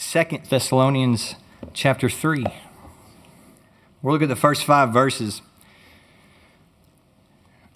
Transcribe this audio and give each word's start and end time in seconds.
Second 0.00 0.46
Thessalonians 0.46 1.34
chapter 1.74 2.08
3. 2.08 2.46
We'll 4.00 4.14
look 4.14 4.22
at 4.22 4.30
the 4.30 4.34
first 4.34 4.64
five 4.64 4.94
verses. 4.94 5.42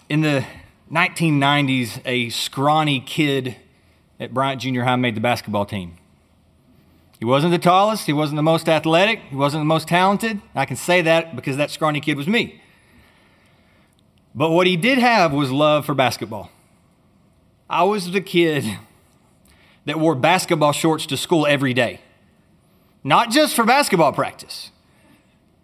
In 0.09 0.21
the 0.21 0.43
1990s, 0.91 2.01
a 2.03 2.29
scrawny 2.29 2.99
kid 2.99 3.57
at 4.19 4.33
Bryant 4.33 4.59
Junior 4.59 4.85
High 4.85 4.95
made 4.95 5.15
the 5.15 5.21
basketball 5.21 5.67
team. 5.67 5.97
He 7.19 7.25
wasn't 7.25 7.51
the 7.51 7.59
tallest, 7.59 8.07
he 8.07 8.11
wasn't 8.11 8.37
the 8.37 8.43
most 8.43 8.67
athletic, 8.67 9.19
he 9.29 9.35
wasn't 9.35 9.61
the 9.61 9.65
most 9.65 9.87
talented. 9.87 10.41
I 10.55 10.65
can 10.65 10.77
say 10.77 11.03
that 11.03 11.35
because 11.35 11.57
that 11.57 11.69
scrawny 11.69 12.01
kid 12.01 12.17
was 12.17 12.27
me. 12.27 12.59
But 14.33 14.49
what 14.49 14.65
he 14.65 14.75
did 14.75 14.97
have 14.97 15.31
was 15.31 15.51
love 15.51 15.85
for 15.85 15.93
basketball. 15.93 16.49
I 17.69 17.83
was 17.83 18.11
the 18.11 18.19
kid 18.19 18.79
that 19.85 19.99
wore 19.99 20.15
basketball 20.15 20.71
shorts 20.71 21.05
to 21.05 21.17
school 21.17 21.45
every 21.45 21.75
day, 21.75 22.01
not 23.05 23.29
just 23.29 23.55
for 23.55 23.63
basketball 23.63 24.11
practice, 24.11 24.71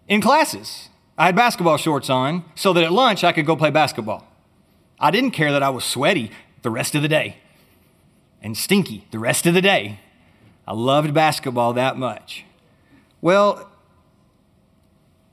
in 0.06 0.20
classes. 0.20 0.88
I 1.18 1.26
had 1.26 1.36
basketball 1.36 1.76
shorts 1.76 2.08
on 2.08 2.44
so 2.54 2.72
that 2.72 2.84
at 2.84 2.92
lunch 2.92 3.24
I 3.24 3.32
could 3.32 3.46
go 3.46 3.56
play 3.56 3.70
basketball. 3.70 4.26
I 4.98 5.10
didn't 5.10 5.32
care 5.32 5.50
that 5.50 5.62
I 5.62 5.68
was 5.68 5.84
sweaty 5.84 6.30
the 6.62 6.70
rest 6.70 6.94
of 6.94 7.02
the 7.02 7.08
day 7.08 7.38
and 8.40 8.56
stinky 8.56 9.06
the 9.10 9.18
rest 9.18 9.44
of 9.44 9.54
the 9.54 9.60
day. 9.60 9.98
I 10.66 10.72
loved 10.72 11.12
basketball 11.12 11.72
that 11.72 11.98
much. 11.98 12.44
Well, 13.20 13.68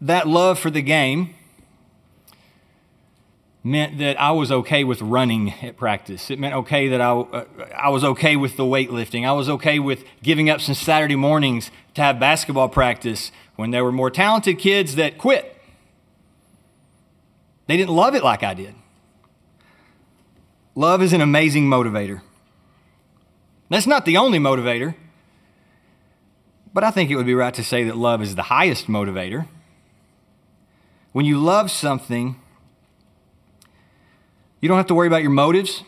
that 0.01 0.27
love 0.27 0.57
for 0.57 0.71
the 0.71 0.81
game 0.81 1.35
meant 3.69 3.99
that 3.99 4.19
I 4.19 4.31
was 4.31 4.51
okay 4.51 4.83
with 4.83 5.01
running 5.01 5.53
at 5.61 5.77
practice. 5.77 6.31
It 6.31 6.39
meant 6.39 6.55
okay 6.55 6.87
that 6.89 7.01
I, 7.01 7.11
uh, 7.11 7.45
I 7.77 7.89
was 7.89 8.03
okay 8.03 8.35
with 8.35 8.57
the 8.57 8.63
weightlifting. 8.63 9.27
I 9.27 9.31
was 9.33 9.47
okay 9.47 9.77
with 9.77 10.03
giving 10.23 10.49
up 10.49 10.59
some 10.59 10.73
Saturday 10.73 11.15
mornings 11.15 11.69
to 11.93 12.01
have 12.01 12.19
basketball 12.19 12.67
practice 12.67 13.31
when 13.55 13.71
there 13.71 13.83
were 13.83 13.91
more 13.91 14.09
talented 14.09 14.57
kids 14.57 14.95
that 14.95 15.17
quit. 15.17 15.55
They 17.67 17.77
didn't 17.77 17.95
love 17.95 18.15
it 18.15 18.23
like 18.23 18.41
I 18.41 18.55
did. 18.55 18.73
Love 20.73 21.03
is 21.03 21.13
an 21.13 21.21
amazing 21.21 21.69
motivator. 21.69 22.21
That's 23.69 23.85
not 23.85 24.05
the 24.05 24.17
only 24.17 24.39
motivator, 24.39 24.95
but 26.73 26.83
I 26.83 26.89
think 26.89 27.11
it 27.11 27.15
would 27.15 27.27
be 27.27 27.35
right 27.35 27.53
to 27.53 27.63
say 27.63 27.83
that 27.83 27.95
love 27.95 28.23
is 28.23 28.33
the 28.33 28.43
highest 28.43 28.87
motivator. 28.87 29.47
When 31.11 31.25
you 31.25 31.37
love 31.37 31.69
something, 31.69 32.39
you 34.61 34.67
don't 34.67 34.77
have 34.77 34.87
to 34.87 34.95
worry 34.95 35.07
about 35.07 35.21
your 35.21 35.31
motives. 35.31 35.83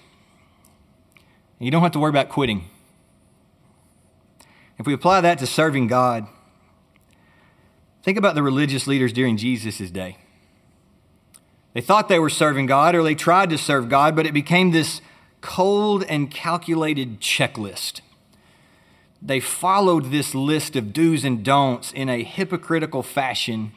And 1.60 1.66
You 1.66 1.72
don't 1.72 1.84
have 1.84 1.92
to 1.92 2.00
worry 2.00 2.10
about 2.10 2.30
quitting. 2.30 2.66
If 4.80 4.88
we 4.88 4.94
apply 4.94 5.22
that 5.22 5.38
to 5.40 5.46
serving 5.46 5.88
God, 5.88 6.26
think 8.02 8.18
about 8.18 8.34
the 8.34 8.42
religious 8.42 8.88
leaders 8.88 9.14
during 9.14 9.38
Jesus' 9.38 9.92
day. 9.92 10.18
They 11.74 11.82
thought 11.82 12.10
they 12.10 12.18
were 12.18 12.30
serving 12.30 12.66
God 12.66 12.96
or 12.96 13.04
they 13.04 13.14
tried 13.14 13.52
to 13.52 13.60
serve 13.60 13.90
God, 13.90 14.16
but 14.16 14.26
it 14.26 14.34
became 14.34 14.72
this 14.72 15.02
cold 15.42 16.04
and 16.06 16.32
calculated 16.32 17.20
checklist. 17.20 18.02
They 19.22 19.40
followed 19.40 20.06
this 20.06 20.34
list 20.34 20.76
of 20.76 20.94
do's 20.94 21.24
and 21.24 21.44
don'ts 21.44 21.92
in 21.92 22.10
a 22.10 22.24
hypocritical 22.24 23.04
fashion 23.04 23.72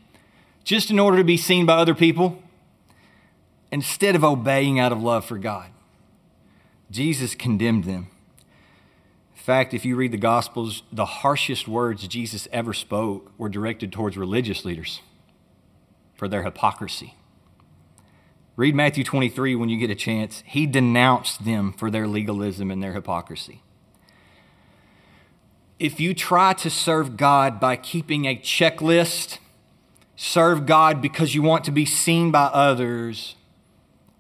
just 0.65 0.91
in 0.91 0.99
order 0.99 1.19
to 1.19 1.25
be 1.25 1.37
seen 1.37 1.67
by 1.67 1.75
other 1.75 1.95
people 1.95 2.43
instead 3.75 4.15
of 4.15 4.23
obeying 4.23 4.79
out 4.79 4.93
of 4.93 5.03
love 5.03 5.25
for 5.25 5.37
God. 5.37 5.69
Jesus 6.93 7.35
condemned 7.35 7.83
them. 7.83 8.07
In 9.35 9.43
fact, 9.43 9.75
if 9.75 9.85
you 9.85 9.97
read 9.97 10.13
the 10.13 10.17
Gospels, 10.17 10.85
the 10.93 11.05
harshest 11.05 11.67
words 11.67 12.07
Jesus 12.07 12.47
ever 12.53 12.73
spoke 12.73 13.33
were 13.37 13.49
directed 13.49 13.91
towards 13.91 14.17
religious 14.17 14.65
leaders 14.65 15.01
for 16.15 16.29
their 16.29 16.45
hypocrisy. 16.45 17.17
Read 18.55 18.77
Matthew 18.77 19.03
23 19.03 19.57
when 19.57 19.69
you 19.69 19.77
get 19.77 19.91
a 19.91 19.97
chance. 19.97 20.45
He 20.47 20.67
denounced 20.67 21.45
them 21.45 21.73
for 21.73 21.91
their 21.91 22.07
legalism 22.07 22.71
and 22.71 22.81
their 22.81 22.93
hypocrisy. 22.93 23.61
If 25.81 25.99
you 25.99 26.15
try 26.15 26.53
to 26.53 26.71
serve 26.71 27.17
God 27.17 27.59
by 27.59 27.75
keeping 27.75 28.27
a 28.27 28.37
checklist, 28.37 29.39
serve 30.15 30.65
God 30.65 31.03
because 31.03 31.35
you 31.35 31.43
want 31.43 31.65
to 31.65 31.73
be 31.73 31.85
seen 31.85 32.31
by 32.31 32.45
others, 32.45 33.35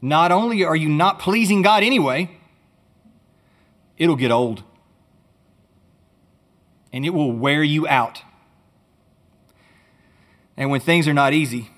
not 0.04 0.30
only 0.30 0.62
are 0.62 0.76
you 0.76 0.90
not 0.90 1.18
pleasing 1.18 1.62
God 1.62 1.82
anyway, 1.82 2.30
it'll 3.96 4.16
get 4.16 4.30
old 4.30 4.62
and 6.92 7.06
it 7.06 7.10
will 7.10 7.32
wear 7.32 7.62
you 7.62 7.88
out. 7.88 8.20
And 10.58 10.70
when 10.70 10.80
things 10.80 11.08
are 11.08 11.14
not 11.14 11.32
easy 11.32 11.70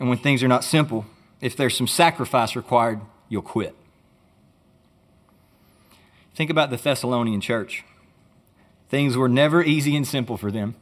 and 0.00 0.08
when 0.08 0.16
things 0.16 0.42
are 0.42 0.48
not 0.48 0.64
simple, 0.64 1.04
if 1.42 1.56
there's 1.56 1.76
some 1.76 1.86
sacrifice 1.86 2.56
required, 2.56 3.02
you'll 3.28 3.42
quit. 3.42 3.76
Think 6.34 6.48
about 6.48 6.70
the 6.70 6.78
Thessalonian 6.78 7.42
church. 7.42 7.84
Things 8.88 9.14
were 9.14 9.28
never 9.28 9.62
easy 9.62 9.94
and 9.94 10.08
simple 10.08 10.38
for 10.38 10.50
them. 10.50 10.74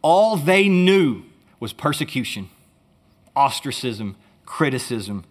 All 0.00 0.38
they 0.38 0.68
knew 0.68 1.24
was 1.60 1.74
persecution, 1.74 2.48
ostracism, 3.36 4.16
criticism. 4.48 5.24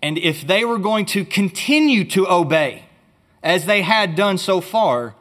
And 0.00 0.16
if 0.16 0.46
they 0.46 0.64
were 0.64 0.78
going 0.78 1.04
to 1.06 1.24
continue 1.24 2.04
to 2.04 2.26
obey, 2.28 2.84
as 3.42 3.66
they 3.66 3.82
had 3.82 4.14
done 4.14 4.38
so 4.38 4.60
far, 4.60 5.14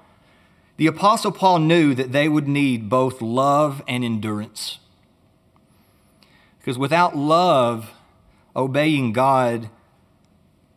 the 0.78 0.88
Apostle 0.88 1.32
Paul 1.32 1.60
knew 1.60 1.94
that 1.96 2.12
they 2.12 2.30
would 2.30 2.48
need 2.48 2.90
both 2.90 3.22
love 3.22 3.82
and 3.88 4.04
endurance. 4.04 4.80
Because 6.60 6.78
without 6.78 7.18
love, 7.18 7.92
obeying 8.56 9.12
God 9.12 9.70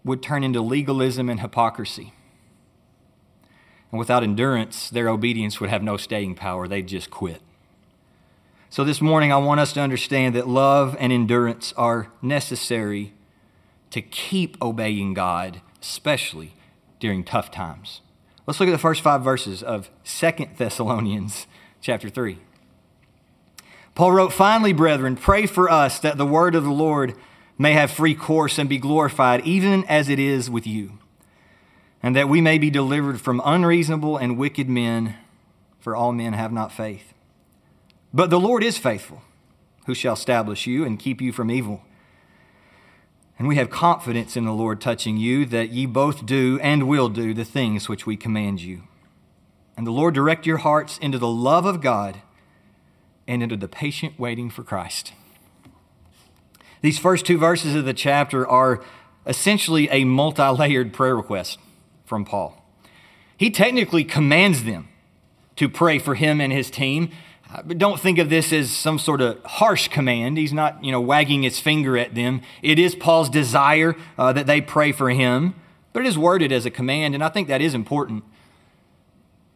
would 0.04 0.22
turn 0.22 0.42
into 0.42 0.60
legalism 0.60 1.28
and 1.28 1.40
hypocrisy. 1.40 2.12
And 3.90 3.98
without 3.98 4.22
endurance, 4.22 4.90
their 4.90 5.08
obedience 5.08 5.60
would 5.60 5.70
have 5.70 5.82
no 5.82 5.96
staying 5.96 6.34
power. 6.34 6.66
They'd 6.66 6.88
just 6.88 7.10
quit. 7.10 7.42
So 8.70 8.84
this 8.84 9.00
morning, 9.00 9.32
I 9.32 9.38
want 9.38 9.60
us 9.60 9.72
to 9.72 9.80
understand 9.80 10.34
that 10.34 10.46
love 10.46 10.94
and 11.00 11.10
endurance 11.10 11.72
are 11.78 12.12
necessary 12.20 13.14
to 13.90 14.02
keep 14.02 14.60
obeying 14.60 15.14
God, 15.14 15.62
especially 15.80 16.52
during 17.00 17.24
tough 17.24 17.50
times. 17.50 18.02
Let's 18.46 18.60
look 18.60 18.68
at 18.68 18.72
the 18.72 18.78
first 18.78 19.00
five 19.00 19.24
verses 19.24 19.62
of 19.62 19.88
Second 20.04 20.58
Thessalonians 20.58 21.46
chapter 21.80 22.10
3. 22.10 22.38
Paul 23.94 24.12
wrote, 24.12 24.34
Finally, 24.34 24.74
brethren, 24.74 25.16
pray 25.16 25.46
for 25.46 25.70
us 25.70 25.98
that 26.00 26.18
the 26.18 26.26
word 26.26 26.54
of 26.54 26.64
the 26.64 26.70
Lord 26.70 27.14
may 27.56 27.72
have 27.72 27.90
free 27.90 28.14
course 28.14 28.58
and 28.58 28.68
be 28.68 28.78
glorified, 28.78 29.46
even 29.46 29.82
as 29.84 30.10
it 30.10 30.18
is 30.18 30.50
with 30.50 30.66
you, 30.66 30.98
and 32.02 32.14
that 32.14 32.28
we 32.28 32.42
may 32.42 32.58
be 32.58 32.68
delivered 32.68 33.18
from 33.18 33.40
unreasonable 33.46 34.18
and 34.18 34.36
wicked 34.36 34.68
men, 34.68 35.16
for 35.80 35.96
all 35.96 36.12
men 36.12 36.34
have 36.34 36.52
not 36.52 36.70
faith. 36.70 37.14
But 38.12 38.30
the 38.30 38.40
Lord 38.40 38.64
is 38.64 38.78
faithful, 38.78 39.22
who 39.86 39.94
shall 39.94 40.14
establish 40.14 40.66
you 40.66 40.84
and 40.84 40.98
keep 40.98 41.20
you 41.20 41.32
from 41.32 41.50
evil. 41.50 41.82
And 43.38 43.46
we 43.46 43.56
have 43.56 43.70
confidence 43.70 44.36
in 44.36 44.44
the 44.44 44.52
Lord 44.52 44.80
touching 44.80 45.16
you 45.16 45.44
that 45.46 45.70
ye 45.70 45.86
both 45.86 46.26
do 46.26 46.58
and 46.60 46.88
will 46.88 47.08
do 47.08 47.32
the 47.32 47.44
things 47.44 47.88
which 47.88 48.06
we 48.06 48.16
command 48.16 48.60
you. 48.60 48.82
And 49.76 49.86
the 49.86 49.92
Lord 49.92 50.14
direct 50.14 50.44
your 50.44 50.56
hearts 50.58 50.98
into 50.98 51.18
the 51.18 51.28
love 51.28 51.64
of 51.64 51.80
God 51.80 52.22
and 53.28 53.42
into 53.42 53.56
the 53.56 53.68
patient 53.68 54.18
waiting 54.18 54.50
for 54.50 54.64
Christ. 54.64 55.12
These 56.80 56.98
first 56.98 57.26
two 57.26 57.38
verses 57.38 57.74
of 57.74 57.84
the 57.84 57.94
chapter 57.94 58.46
are 58.46 58.82
essentially 59.26 59.88
a 59.90 60.04
multi 60.04 60.48
layered 60.48 60.92
prayer 60.92 61.14
request 61.14 61.58
from 62.04 62.24
Paul. 62.24 62.64
He 63.36 63.50
technically 63.50 64.02
commands 64.02 64.64
them 64.64 64.88
to 65.56 65.68
pray 65.68 65.98
for 65.98 66.14
him 66.14 66.40
and 66.40 66.52
his 66.52 66.70
team, 66.70 67.10
don't 67.66 67.98
think 67.98 68.18
of 68.18 68.28
this 68.28 68.52
as 68.52 68.70
some 68.70 68.98
sort 68.98 69.20
of 69.20 69.42
harsh 69.44 69.88
command. 69.88 70.36
He's 70.36 70.52
not, 70.52 70.84
you 70.84 70.92
know, 70.92 71.00
wagging 71.00 71.42
his 71.42 71.58
finger 71.58 71.96
at 71.96 72.14
them. 72.14 72.42
It 72.62 72.78
is 72.78 72.94
Paul's 72.94 73.30
desire 73.30 73.96
uh, 74.18 74.32
that 74.34 74.46
they 74.46 74.60
pray 74.60 74.92
for 74.92 75.10
him, 75.10 75.54
but 75.92 76.04
it 76.04 76.06
is 76.06 76.18
worded 76.18 76.52
as 76.52 76.66
a 76.66 76.70
command, 76.70 77.14
and 77.14 77.24
I 77.24 77.30
think 77.30 77.48
that 77.48 77.62
is 77.62 77.74
important. 77.74 78.24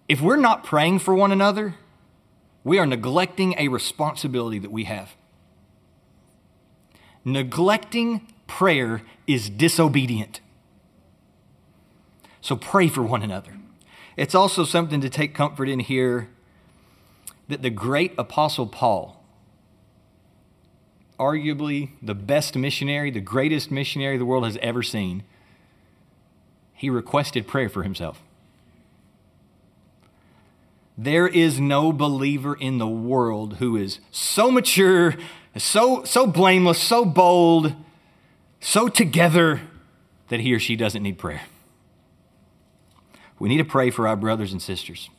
If 0.09 0.21
we're 0.21 0.37
not 0.37 0.65
praying 0.65 1.01
for 1.01 1.15
one 1.15 1.33
another, 1.33 1.75
we 2.65 2.79
are 2.79 2.87
neglecting 2.87 3.55
a 3.59 3.69
responsibility 3.69 4.59
that 4.59 4.73
we 4.73 4.85
have. 4.85 5.15
Neglecting 7.25 8.27
prayer 8.47 9.03
is 9.27 9.51
disobedient. 9.51 10.41
So 12.41 12.57
pray 12.57 12.89
for 12.89 13.03
one 13.03 13.23
another. 13.23 13.59
It's 14.17 14.35
also 14.35 14.65
something 14.65 15.01
to 15.01 15.09
take 15.09 15.35
comfort 15.35 15.69
in 15.69 15.81
here 15.81 16.29
that 17.49 17.63
the 17.63 17.71
great 17.71 18.15
apostle 18.19 18.67
Paul, 18.67 19.23
arguably 21.19 21.91
the 22.01 22.15
best 22.15 22.57
missionary, 22.57 23.11
the 23.11 23.21
greatest 23.21 23.71
missionary 23.71 24.17
the 24.17 24.25
world 24.25 24.45
has 24.45 24.59
ever 24.63 24.83
seen, 24.83 25.23
he 26.73 26.91
requested 26.91 27.47
prayer 27.47 27.69
for 27.69 27.83
himself. 27.83 28.23
There 30.99 31.27
is 31.27 31.59
no 31.59 31.93
believer 31.93 32.55
in 32.55 32.79
the 32.79 32.89
world 32.89 33.57
who 33.59 33.77
is 33.77 34.01
so 34.11 34.51
mature, 34.51 35.15
so, 35.57 36.05
so 36.05 36.27
blameless, 36.27 36.81
so 36.81 37.05
bold, 37.05 37.75
so 38.61 38.89
together 38.89 39.61
that 40.29 40.41
he 40.41 40.53
or 40.53 40.59
she 40.59 40.77
doesn't 40.77 41.03
need 41.03 41.19
prayer. 41.19 41.43
We 43.39 43.49
need 43.49 43.59
to 43.59 43.65
pray 43.65 43.91
for 43.91 44.07
our 44.07 44.17
brothers 44.17 44.53
and 44.53 44.63
sisters. 44.63 45.11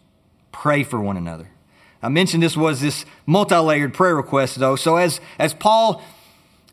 Pray 0.51 0.83
for 0.83 0.99
one 0.99 1.17
another. 1.17 1.49
I 2.03 2.09
mentioned 2.09 2.43
this 2.43 2.57
was 2.57 2.81
this 2.81 3.05
multi 3.25 3.55
layered 3.55 3.93
prayer 3.93 4.15
request, 4.15 4.57
though. 4.57 4.75
So, 4.75 4.97
as, 4.97 5.21
as 5.39 5.53
Paul 5.53 6.03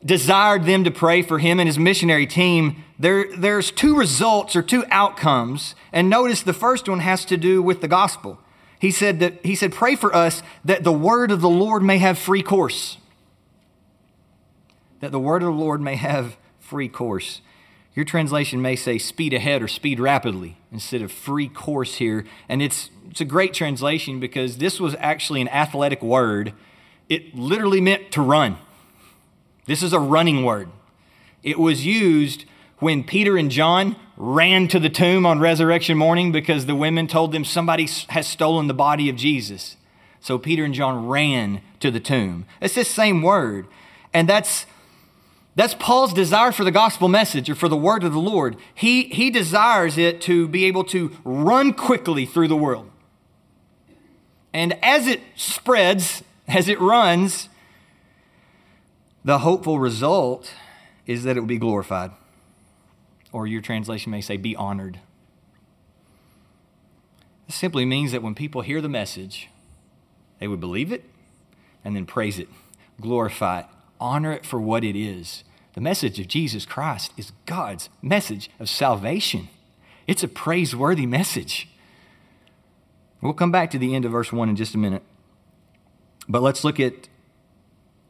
desired 0.05 0.65
them 0.65 0.82
to 0.85 0.91
pray 0.91 1.23
for 1.23 1.38
him 1.38 1.61
and 1.61 1.69
his 1.69 1.79
missionary 1.79 2.27
team, 2.27 2.85
there, 2.99 3.27
there's 3.37 3.71
two 3.71 3.97
results 3.97 4.56
or 4.56 4.62
two 4.62 4.85
outcomes. 4.91 5.77
And 5.93 6.11
notice 6.11 6.43
the 6.43 6.53
first 6.53 6.88
one 6.88 6.99
has 6.99 7.25
to 7.27 7.37
do 7.37 7.62
with 7.62 7.81
the 7.81 7.88
gospel. 7.88 8.41
He 8.81 8.91
said 8.91 9.21
that 9.21 9.44
he 9.44 9.55
said, 9.55 9.73
pray 9.73 9.94
for 9.94 10.15
us 10.15 10.43
that 10.65 10.82
the 10.82 10.93
word 10.93 11.31
of 11.31 11.41
the 11.41 11.49
Lord 11.49 11.83
may 11.83 11.99
have 11.99 12.19
free 12.19 12.43
course. 12.43 12.97
That 14.99 15.12
the 15.12 15.21
word 15.21 15.43
of 15.43 15.55
the 15.55 15.61
Lord 15.61 15.81
may 15.81 15.97
have 15.97 16.37
free 16.59 16.88
course. 16.88 17.41
Your 18.00 18.06
translation 18.06 18.62
may 18.62 18.76
say 18.76 18.97
speed 18.97 19.35
ahead 19.35 19.62
or 19.62 19.69
speed 19.69 20.00
rapidly 20.00 20.56
instead 20.73 21.02
of 21.02 21.12
free 21.12 21.49
course 21.49 21.97
here. 21.97 22.25
And 22.49 22.62
it's, 22.62 22.88
it's 23.11 23.20
a 23.20 23.26
great 23.26 23.52
translation 23.52 24.20
because 24.20 24.56
this 24.56 24.81
was 24.81 24.97
actually 25.00 25.43
an 25.43 25.49
athletic 25.49 26.00
word. 26.00 26.55
It 27.11 27.35
literally 27.35 27.82
meant 27.82 28.11
to 28.12 28.23
run. 28.23 28.56
This 29.67 29.82
is 29.82 29.93
a 29.93 30.00
running 30.00 30.44
word. 30.44 30.70
It 31.43 31.58
was 31.58 31.85
used 31.85 32.47
when 32.79 33.05
Peter 33.05 33.37
and 33.37 33.50
John 33.50 33.97
ran 34.17 34.67
to 34.69 34.81
the 34.81 34.88
tomb 34.88 35.26
on 35.26 35.38
resurrection 35.38 35.99
morning 35.99 36.32
because 36.32 36.64
the 36.64 36.75
women 36.75 37.06
told 37.06 37.32
them 37.32 37.44
somebody 37.44 37.87
has 38.08 38.26
stolen 38.26 38.67
the 38.67 38.73
body 38.73 39.11
of 39.11 39.17
Jesus. 39.17 39.76
So 40.20 40.38
Peter 40.38 40.64
and 40.64 40.73
John 40.73 41.06
ran 41.06 41.61
to 41.81 41.91
the 41.91 42.00
tomb. 42.00 42.47
It's 42.62 42.76
this 42.76 42.88
same 42.88 43.20
word. 43.20 43.67
And 44.14 44.26
that's 44.26 44.64
that's 45.56 45.75
Paul's 45.75 46.12
desire 46.12 46.52
for 46.52 46.64
the 46.64 46.70
gospel 46.70 47.08
message 47.08 47.50
or 47.50 47.55
for 47.55 47.69
the 47.69 47.76
word 47.76 48.05
of 48.05 48.12
the 48.12 48.20
Lord. 48.20 48.56
He, 48.75 49.05
he 49.05 49.31
desires 49.31 49.99
it 49.99 50.20
to 50.23 50.47
be 50.47 50.64
able 50.64 50.85
to 50.85 51.17
run 51.25 51.73
quickly 51.73 52.25
through 52.25 52.49
the 52.49 52.56
world. 52.56 52.91
And 54.52 54.79
as 54.82 55.06
it 55.06 55.20
spreads, 55.37 56.23
as 56.49 56.69
it 56.69 56.81
runs, 56.81 57.49
the 59.25 59.41
hopeful 59.41 59.79
result 59.79 60.52
is 61.06 61.25
that 61.25 61.37
it 61.37 61.41
will 61.41 61.47
be 61.47 61.58
glorified. 61.58 62.12
Or 63.32 63.47
your 63.47 63.61
translation 63.61 64.11
may 64.11 64.20
say, 64.20 64.37
be 64.37 64.56
honored. 64.56 64.99
This 67.47 67.56
simply 67.56 67.85
means 67.85 68.12
that 68.12 68.23
when 68.23 68.35
people 68.35 68.62
hear 68.62 68.81
the 68.81 68.88
message, 68.88 69.49
they 70.38 70.49
would 70.49 70.61
believe 70.61 70.93
it 70.93 71.05
and 71.85 71.97
then 71.97 72.06
praise 72.06 72.38
it, 72.38 72.49
glorify 73.00 73.61
it, 73.61 73.67
honor 74.00 74.32
it 74.32 74.44
for 74.44 74.61
what 74.61 74.85
it 74.85 74.97
is. 74.97 75.44
The 75.75 75.81
message 75.81 76.19
of 76.19 76.26
Jesus 76.26 76.67
Christ 76.67 77.12
is 77.17 77.32
God's 77.47 77.88
message 78.02 78.50
of 78.58 78.69
salvation. 78.69 79.49
It's 80.06 80.25
a 80.25 80.29
praiseworthy 80.29 81.06
message. 81.06 81.69
We'll 83.20 83.32
come 83.35 83.52
back 83.52 83.70
to 83.70 83.79
the 83.79 83.94
end 83.94 84.05
of 84.05 84.12
verse 84.12 84.32
1 84.32 84.49
in 84.49 84.56
just 84.56 84.75
a 84.75 84.79
minute. 84.79 85.02
But 86.29 86.43
let's 86.43 86.64
look 86.64 86.81
at 86.81 87.08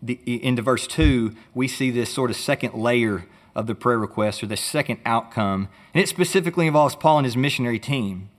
the, 0.01 0.19
into 0.25 0.63
verse 0.63 0.87
2. 0.87 1.35
We 1.55 1.69
see 1.69 1.91
this 1.91 2.13
sort 2.13 2.31
of 2.31 2.37
second 2.37 2.75
layer 2.75 3.27
of 3.55 3.67
the 3.67 3.75
prayer 3.75 3.99
request 3.99 4.43
or 4.43 4.47
the 4.47 4.57
second 4.57 5.01
outcome. 5.05 5.69
And 5.93 6.03
it 6.03 6.09
specifically 6.09 6.67
involves 6.67 6.95
Paul 6.95 7.19
and 7.19 7.27
his 7.27 7.37
missionary 7.37 7.79
team. 7.79 8.31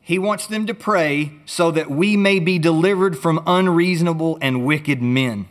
He 0.00 0.18
wants 0.18 0.46
them 0.46 0.66
to 0.66 0.74
pray 0.74 1.32
so 1.46 1.70
that 1.70 1.90
we 1.90 2.16
may 2.16 2.38
be 2.38 2.58
delivered 2.58 3.16
from 3.16 3.42
unreasonable 3.46 4.36
and 4.42 4.64
wicked 4.64 5.00
men. 5.00 5.48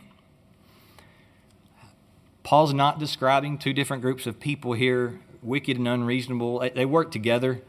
Paul's 2.44 2.74
not 2.74 2.98
describing 2.98 3.58
two 3.58 3.72
different 3.72 4.02
groups 4.02 4.26
of 4.26 4.38
people 4.38 4.74
here, 4.74 5.18
wicked 5.42 5.78
and 5.78 5.88
unreasonable. 5.88 6.60
They 6.74 6.84
work 6.84 7.10
together. 7.10 7.62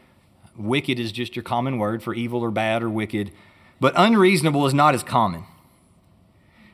Wicked 0.58 1.00
is 1.00 1.12
just 1.12 1.36
your 1.36 1.44
common 1.44 1.78
word 1.80 2.04
for 2.04 2.14
evil 2.14 2.42
or 2.42 2.52
bad 2.52 2.84
or 2.84 2.90
wicked, 2.90 3.32
but 3.80 3.94
unreasonable 3.96 4.66
is 4.68 4.74
not 4.74 4.94
as 4.94 5.02
common. 5.02 5.46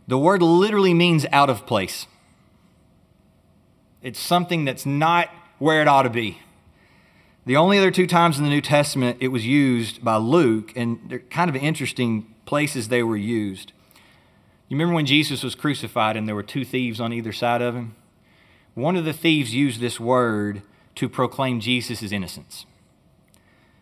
The 0.08 0.18
word 0.18 0.42
literally 0.42 0.94
means 0.94 1.26
out 1.32 1.50
of 1.50 1.66
place. 1.66 2.08
It's 4.02 4.20
something 4.20 4.66
that's 4.66 4.86
not 4.86 5.30
where 5.60 5.82
it 5.82 5.88
ought 5.88 6.04
to 6.04 6.10
be. 6.10 6.40
The 7.46 7.56
only 7.56 7.78
other 7.78 7.92
two 7.92 8.08
times 8.08 8.38
in 8.38 8.44
the 8.44 8.50
New 8.50 8.62
Testament 8.62 9.18
it 9.20 9.30
was 9.30 9.46
used 9.46 10.04
by 10.04 10.18
Luke, 10.18 10.74
and 10.76 11.00
they're 11.08 11.20
kind 11.20 11.50
of 11.50 11.56
interesting 11.56 12.34
places 12.46 12.88
they 12.88 13.04
were 13.04 13.18
used. 13.18 13.74
You 14.72 14.78
remember 14.78 14.96
when 14.96 15.06
Jesus 15.06 15.44
was 15.44 15.54
crucified 15.54 16.16
and 16.16 16.26
there 16.26 16.34
were 16.34 16.42
two 16.42 16.64
thieves 16.64 17.02
on 17.02 17.12
either 17.12 17.34
side 17.34 17.62
of 17.62 17.76
him? 17.76 17.94
One 18.74 18.96
of 18.96 19.04
the 19.04 19.12
thieves 19.12 19.54
used 19.54 19.82
this 19.82 20.00
word 20.00 20.62
to 20.96 21.10
proclaim 21.10 21.60
Jesus' 21.60 22.14
innocence. 22.14 22.66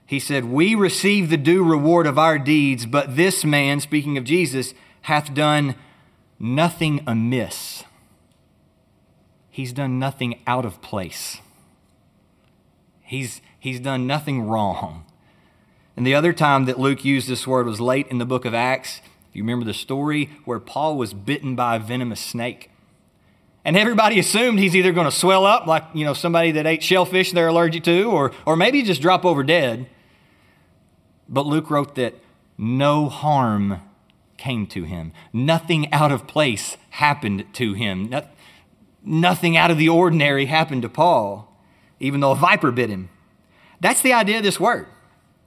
He 0.08 0.20
said, 0.20 0.46
We 0.46 0.74
receive 0.74 1.30
the 1.30 1.38
due 1.38 1.64
reward 1.64 2.08
of 2.08 2.18
our 2.18 2.40
deeds, 2.40 2.88
but 2.88 3.16
this 3.16 3.46
man, 3.46 3.80
speaking 3.82 4.18
of 4.18 4.24
Jesus, 4.24 4.74
hath 5.02 5.32
done 5.36 5.76
nothing 6.40 7.04
amiss. 7.06 7.84
He's 9.52 9.72
done 9.72 10.00
nothing 10.00 10.42
out 10.48 10.66
of 10.66 10.82
place. 10.82 11.38
He's, 13.04 13.42
he's 13.60 13.80
done 13.80 14.08
nothing 14.08 14.42
wrong. 14.42 15.06
And 15.96 16.04
the 16.04 16.16
other 16.16 16.34
time 16.34 16.66
that 16.66 16.80
Luke 16.80 17.06
used 17.06 17.30
this 17.30 17.46
word 17.46 17.68
was 17.68 17.80
late 17.80 18.08
in 18.08 18.18
the 18.18 18.26
book 18.26 18.44
of 18.44 18.56
Acts. 18.56 19.02
You 19.40 19.44
remember 19.44 19.64
the 19.64 19.74
story 19.74 20.30
where 20.44 20.60
Paul 20.60 20.98
was 20.98 21.14
bitten 21.14 21.56
by 21.56 21.78
a 21.78 21.80
venomous 21.80 22.20
snake? 22.20 22.72
And 23.64 23.78
everybody 23.78 24.20
assumed 24.20 24.60
he's 24.60 24.76
either 24.76 24.92
going 24.92 25.06
to 25.06 25.16
swell 25.16 25.46
up 25.46 25.66
like, 25.66 25.86
you 25.94 26.04
know, 26.04 26.14
somebody 26.14 26.52
that 26.52 26.68
ate 26.68 26.84
shellfish 26.84 27.32
they're 27.32 27.48
allergic 27.48 27.86
to, 27.86 28.04
or, 28.12 28.34
or 28.46 28.58
maybe 28.58 28.84
just 28.84 29.02
drop 29.02 29.24
over 29.24 29.42
dead. 29.42 29.88
But 31.30 31.46
Luke 31.46 31.70
wrote 31.70 31.96
that 31.96 32.16
no 32.58 33.08
harm 33.08 33.80
came 34.36 34.68
to 34.68 34.84
him. 34.84 35.14
Nothing 35.32 35.90
out 35.94 36.12
of 36.12 36.28
place 36.28 36.76
happened 36.90 37.46
to 37.54 37.72
him. 37.72 38.10
No, 38.10 38.28
nothing 39.06 39.56
out 39.56 39.72
of 39.72 39.78
the 39.78 39.88
ordinary 39.88 40.48
happened 40.48 40.82
to 40.82 40.90
Paul, 40.90 41.58
even 42.02 42.20
though 42.20 42.34
a 42.34 42.36
viper 42.36 42.72
bit 42.72 42.90
him. 42.90 43.08
That's 43.80 44.02
the 44.02 44.12
idea 44.12 44.40
of 44.40 44.44
this 44.44 44.60
word. 44.60 44.88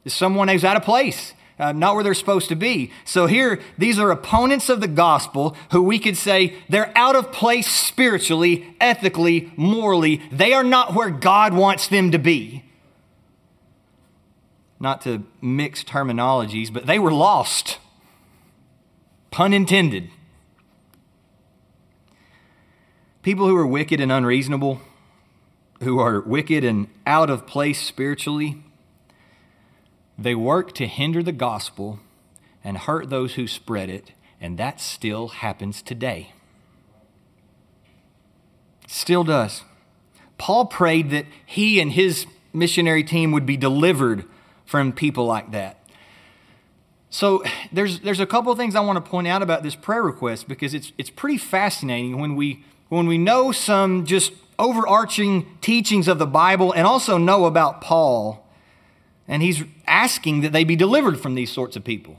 Is 0.07 0.15
someone 0.15 0.49
who's 0.49 0.65
out 0.65 0.79
of 0.79 0.83
place 0.83 1.35
uh, 1.59 1.73
not 1.73 1.95
where 1.95 2.05
they're 2.05 2.15
supposed 2.15 2.49
to 2.49 2.57
be. 2.57 2.91
So 3.05 3.27
here, 3.27 3.61
these 3.79 3.99
are 3.99 4.11
opponents 4.11 4.69
of 4.69 4.81
the 4.81 4.89
gospel 4.89 5.57
who 5.71 5.83
we 5.83 5.99
could 5.99 6.17
say 6.17 6.57
they're 6.69 6.93
out 6.97 7.17
of 7.17 7.33
place 7.33 7.69
spiritually, 7.69 8.75
ethically, 8.81 9.53
morally. 9.57 10.23
They 10.31 10.53
are 10.53 10.65
not 10.65 10.95
where 10.95 11.11
God 11.11 11.55
wants 11.55 11.89
them 11.89 12.11
to 12.11 12.19
be. 12.19 12.65
Not 14.81 15.03
to 15.03 15.25
mix 15.41 15.85
terminologies, 15.85 16.73
but 16.73 16.87
they 16.87 16.99
were 16.99 17.13
lost. 17.13 17.79
Pun 19.31 19.53
intended. 19.53 20.11
People 23.23 23.47
who 23.47 23.57
are 23.57 23.67
wicked 23.67 24.01
and 24.01 24.11
unreasonable, 24.11 24.81
who 25.83 26.01
are 26.01 26.21
wicked 26.21 26.65
and 26.65 26.89
out 27.07 27.31
of 27.31 27.47
place 27.47 27.81
spiritually, 27.81 28.63
they 30.19 30.35
work 30.35 30.75
to 30.75 30.87
hinder 30.87 31.23
the 31.23 31.33
gospel 31.33 32.01
and 32.65 32.79
hurt 32.79 33.11
those 33.11 33.35
who 33.35 33.47
spread 33.47 33.89
it, 33.89 34.13
and 34.41 34.59
that 34.59 34.81
still 34.81 35.29
happens 35.29 35.83
today. 35.83 36.33
Still 38.87 39.25
does. 39.25 39.63
Paul 40.39 40.67
prayed 40.67 41.11
that 41.11 41.27
he 41.47 41.81
and 41.81 41.93
his 41.93 42.27
missionary 42.53 43.05
team 43.05 43.33
would 43.33 43.47
be 43.47 43.57
delivered 43.57 44.25
from 44.65 44.93
people 44.93 45.25
like 45.25 45.51
that. 45.53 45.79
So 47.11 47.45
there's, 47.71 48.01
there's 48.01 48.21
a 48.21 48.27
couple 48.27 48.51
of 48.51 48.59
things 48.59 48.75
I 48.75 48.81
want 48.81 49.03
to 49.03 49.11
point 49.11 49.29
out 49.29 49.43
about 49.43 49.63
this 49.63 49.75
prayer 49.75 50.03
request 50.03 50.49
because 50.49 50.73
it's, 50.73 50.93
it's 50.97 51.11
pretty 51.11 51.37
fascinating 51.37 52.19
when 52.19 52.37
we, 52.37 52.65
when 52.89 53.07
we 53.07 53.19
know 53.19 53.53
some 53.53 54.07
just 54.07 54.33
overarching 54.59 55.59
teachings 55.61 56.09
of 56.09 56.19
the 56.19 56.27
Bible 56.27 56.73
and 56.73 56.87
also 56.87 57.19
know 57.19 57.45
about 57.45 57.81
Paul 57.81 58.42
and 59.29 59.43
he's 59.43 59.63
asking 59.87 60.41
that 60.41 60.53
they 60.53 60.65
be 60.65 60.77
delivered 60.77 61.21
from 61.21 61.35
these 61.35 61.51
sorts 61.51 61.77
of 61.77 61.85
people. 61.85 62.19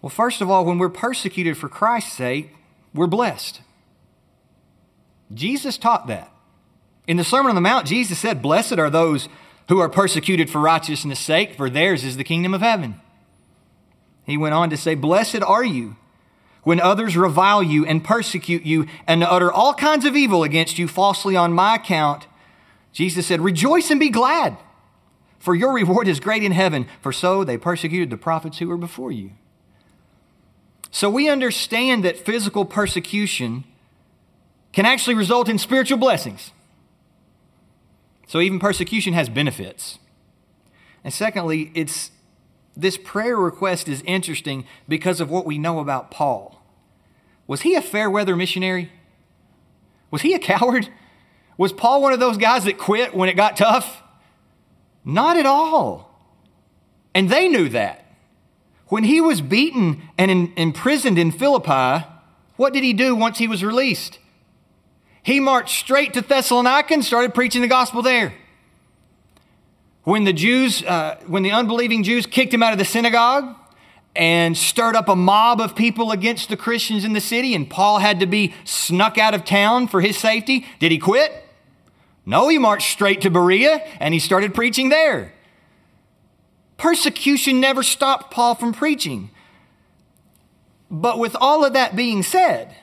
Well, 0.00 0.10
first 0.10 0.40
of 0.40 0.50
all, 0.50 0.64
when 0.64 0.78
we're 0.78 0.88
persecuted 0.88 1.56
for 1.56 1.68
Christ's 1.68 2.12
sake, 2.12 2.54
we're 2.94 3.06
blessed. 3.06 3.60
Jesus 5.34 5.76
taught 5.76 6.06
that. 6.06 6.32
In 7.06 7.16
the 7.16 7.24
Sermon 7.24 7.50
on 7.50 7.54
the 7.54 7.60
Mount, 7.60 7.86
Jesus 7.86 8.18
said, 8.18 8.42
Blessed 8.42 8.78
are 8.78 8.90
those 8.90 9.28
who 9.68 9.80
are 9.80 9.88
persecuted 9.88 10.48
for 10.48 10.60
righteousness' 10.60 11.18
sake, 11.18 11.54
for 11.54 11.68
theirs 11.68 12.04
is 12.04 12.16
the 12.16 12.24
kingdom 12.24 12.54
of 12.54 12.60
heaven. 12.60 13.00
He 14.24 14.36
went 14.36 14.54
on 14.54 14.70
to 14.70 14.76
say, 14.76 14.94
Blessed 14.94 15.42
are 15.42 15.64
you 15.64 15.96
when 16.62 16.80
others 16.80 17.16
revile 17.16 17.62
you 17.62 17.86
and 17.86 18.04
persecute 18.04 18.62
you 18.62 18.86
and 19.06 19.24
utter 19.24 19.50
all 19.50 19.72
kinds 19.72 20.04
of 20.04 20.14
evil 20.14 20.42
against 20.42 20.78
you 20.78 20.86
falsely 20.86 21.34
on 21.34 21.52
my 21.52 21.76
account. 21.76 22.26
Jesus 22.98 23.28
said, 23.28 23.40
Rejoice 23.40 23.92
and 23.92 24.00
be 24.00 24.10
glad 24.10 24.58
for 25.38 25.54
your 25.54 25.72
reward 25.72 26.08
is 26.08 26.18
great 26.18 26.42
in 26.42 26.50
heaven, 26.50 26.88
for 27.00 27.12
so 27.12 27.44
they 27.44 27.56
persecuted 27.56 28.10
the 28.10 28.16
prophets 28.16 28.58
who 28.58 28.66
were 28.66 28.76
before 28.76 29.12
you. 29.12 29.30
So 30.90 31.08
we 31.08 31.28
understand 31.28 32.04
that 32.04 32.18
physical 32.18 32.64
persecution 32.64 33.62
can 34.72 34.84
actually 34.84 35.14
result 35.14 35.48
in 35.48 35.58
spiritual 35.58 35.98
blessings. 35.98 36.50
So 38.26 38.40
even 38.40 38.58
persecution 38.58 39.12
has 39.12 39.28
benefits. 39.28 40.00
And 41.04 41.14
secondly, 41.14 41.70
it's 41.76 42.10
this 42.76 42.96
prayer 42.96 43.36
request 43.36 43.86
is 43.86 44.02
interesting 44.06 44.66
because 44.88 45.20
of 45.20 45.30
what 45.30 45.46
we 45.46 45.56
know 45.56 45.78
about 45.78 46.10
Paul. 46.10 46.60
Was 47.46 47.60
he 47.60 47.76
a 47.76 47.80
fair 47.80 48.10
weather 48.10 48.34
missionary? 48.34 48.90
Was 50.10 50.22
he 50.22 50.34
a 50.34 50.38
coward? 50.40 50.88
Was 51.58 51.72
Paul 51.72 52.00
one 52.00 52.12
of 52.14 52.20
those 52.20 52.38
guys 52.38 52.64
that 52.64 52.78
quit 52.78 53.14
when 53.14 53.28
it 53.28 53.34
got 53.34 53.56
tough? 53.56 54.02
Not 55.04 55.36
at 55.36 55.44
all. 55.44 56.08
And 57.14 57.28
they 57.28 57.48
knew 57.48 57.68
that. 57.70 58.06
When 58.86 59.04
he 59.04 59.20
was 59.20 59.40
beaten 59.40 60.00
and 60.16 60.30
in, 60.30 60.52
imprisoned 60.56 61.18
in 61.18 61.32
Philippi, 61.32 62.06
what 62.56 62.72
did 62.72 62.84
he 62.84 62.92
do 62.92 63.14
once 63.14 63.38
he 63.38 63.48
was 63.48 63.64
released? 63.64 64.20
He 65.22 65.40
marched 65.40 65.76
straight 65.76 66.14
to 66.14 66.22
Thessalonica 66.22 66.94
and 66.94 67.04
started 67.04 67.34
preaching 67.34 67.60
the 67.60 67.68
gospel 67.68 68.02
there. 68.02 68.34
When 70.04 70.24
the 70.24 70.32
Jews, 70.32 70.82
uh, 70.84 71.16
when 71.26 71.42
the 71.42 71.50
unbelieving 71.50 72.02
Jews 72.04 72.24
kicked 72.24 72.54
him 72.54 72.62
out 72.62 72.72
of 72.72 72.78
the 72.78 72.84
synagogue 72.84 73.56
and 74.14 74.56
stirred 74.56 74.96
up 74.96 75.08
a 75.08 75.16
mob 75.16 75.60
of 75.60 75.74
people 75.74 76.12
against 76.12 76.48
the 76.48 76.56
Christians 76.56 77.04
in 77.04 77.14
the 77.14 77.20
city, 77.20 77.54
and 77.54 77.68
Paul 77.68 77.98
had 77.98 78.20
to 78.20 78.26
be 78.26 78.54
snuck 78.64 79.18
out 79.18 79.34
of 79.34 79.44
town 79.44 79.88
for 79.88 80.00
his 80.00 80.16
safety, 80.16 80.64
did 80.78 80.92
he 80.92 80.98
quit? 80.98 81.44
No, 82.28 82.48
he 82.48 82.58
marched 82.58 82.92
straight 82.92 83.22
to 83.22 83.30
Berea 83.30 83.82
and 83.98 84.12
he 84.12 84.20
started 84.20 84.52
preaching 84.52 84.90
there. 84.90 85.32
Persecution 86.76 87.58
never 87.58 87.82
stopped 87.82 88.30
Paul 88.30 88.54
from 88.54 88.74
preaching. 88.74 89.30
But 90.90 91.18
with 91.18 91.34
all 91.40 91.64
of 91.64 91.72
that 91.72 91.96
being 91.96 92.22
said, 92.22 92.76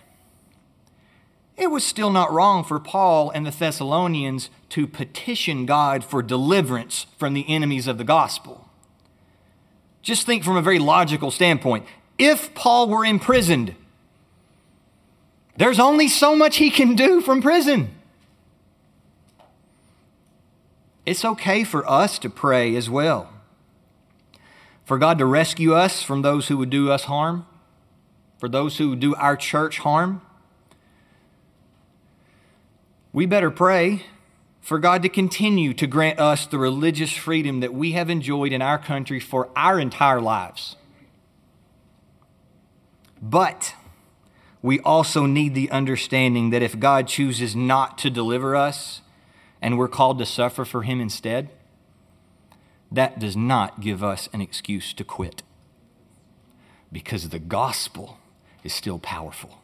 it 1.57 1.67
was 1.67 1.83
still 1.83 2.09
not 2.09 2.31
wrong 2.31 2.63
for 2.63 2.79
Paul 2.79 3.29
and 3.29 3.45
the 3.45 3.51
Thessalonians 3.51 4.49
to 4.69 4.87
petition 4.87 5.67
God 5.67 6.03
for 6.03 6.23
deliverance 6.23 7.05
from 7.19 7.35
the 7.35 7.45
enemies 7.47 7.85
of 7.85 7.99
the 7.99 8.03
gospel. 8.03 8.67
Just 10.01 10.25
think 10.25 10.43
from 10.43 10.57
a 10.57 10.61
very 10.63 10.79
logical 10.79 11.29
standpoint. 11.29 11.85
If 12.17 12.55
Paul 12.55 12.89
were 12.89 13.05
imprisoned, 13.05 13.75
there's 15.55 15.79
only 15.79 16.07
so 16.07 16.35
much 16.35 16.57
he 16.57 16.71
can 16.71 16.95
do 16.95 17.21
from 17.21 17.43
prison. 17.43 17.91
It's 21.05 21.25
okay 21.25 21.63
for 21.63 21.89
us 21.89 22.17
to 22.19 22.29
pray 22.29 22.75
as 22.75 22.89
well. 22.89 23.31
For 24.83 24.97
God 24.97 25.17
to 25.19 25.25
rescue 25.25 25.73
us 25.73 26.03
from 26.03 26.21
those 26.21 26.47
who 26.47 26.57
would 26.57 26.69
do 26.69 26.91
us 26.91 27.03
harm, 27.03 27.45
for 28.37 28.49
those 28.49 28.77
who 28.77 28.89
would 28.89 28.99
do 28.99 29.15
our 29.15 29.35
church 29.35 29.79
harm 29.79 30.21
we 33.15 33.25
better 33.25 33.49
pray 33.49 34.03
for 34.59 34.77
God 34.77 35.01
to 35.03 35.07
continue 35.07 35.73
to 35.75 35.87
grant 35.87 36.19
us 36.19 36.45
the 36.45 36.57
religious 36.57 37.13
freedom 37.13 37.61
that 37.61 37.73
we 37.73 37.93
have 37.93 38.09
enjoyed 38.09 38.51
in 38.51 38.61
our 38.61 38.77
country 38.77 39.21
for 39.21 39.47
our 39.55 39.79
entire 39.79 40.19
lives. 40.19 40.75
But 43.21 43.73
we 44.61 44.81
also 44.81 45.25
need 45.25 45.55
the 45.55 45.71
understanding 45.71 46.49
that 46.49 46.61
if 46.61 46.77
God 46.77 47.07
chooses 47.07 47.55
not 47.55 47.97
to 47.99 48.09
deliver 48.09 48.53
us 48.53 48.99
and 49.65 49.79
we're 49.79 49.87
called 49.87 50.19
to 50.19 50.27
suffer 50.27 50.63
for 50.63 50.83
Him 50.83 51.01
instead, 51.01 51.49
that 52.91 53.17
does 53.17 53.35
not 53.35 53.81
give 53.81 54.03
us 54.03 54.29
an 54.31 54.39
excuse 54.39 54.93
to 54.93 55.03
quit 55.03 55.41
because 56.91 57.29
the 57.29 57.39
gospel 57.39 58.19
is 58.63 58.71
still 58.71 58.99
powerful. 58.99 59.57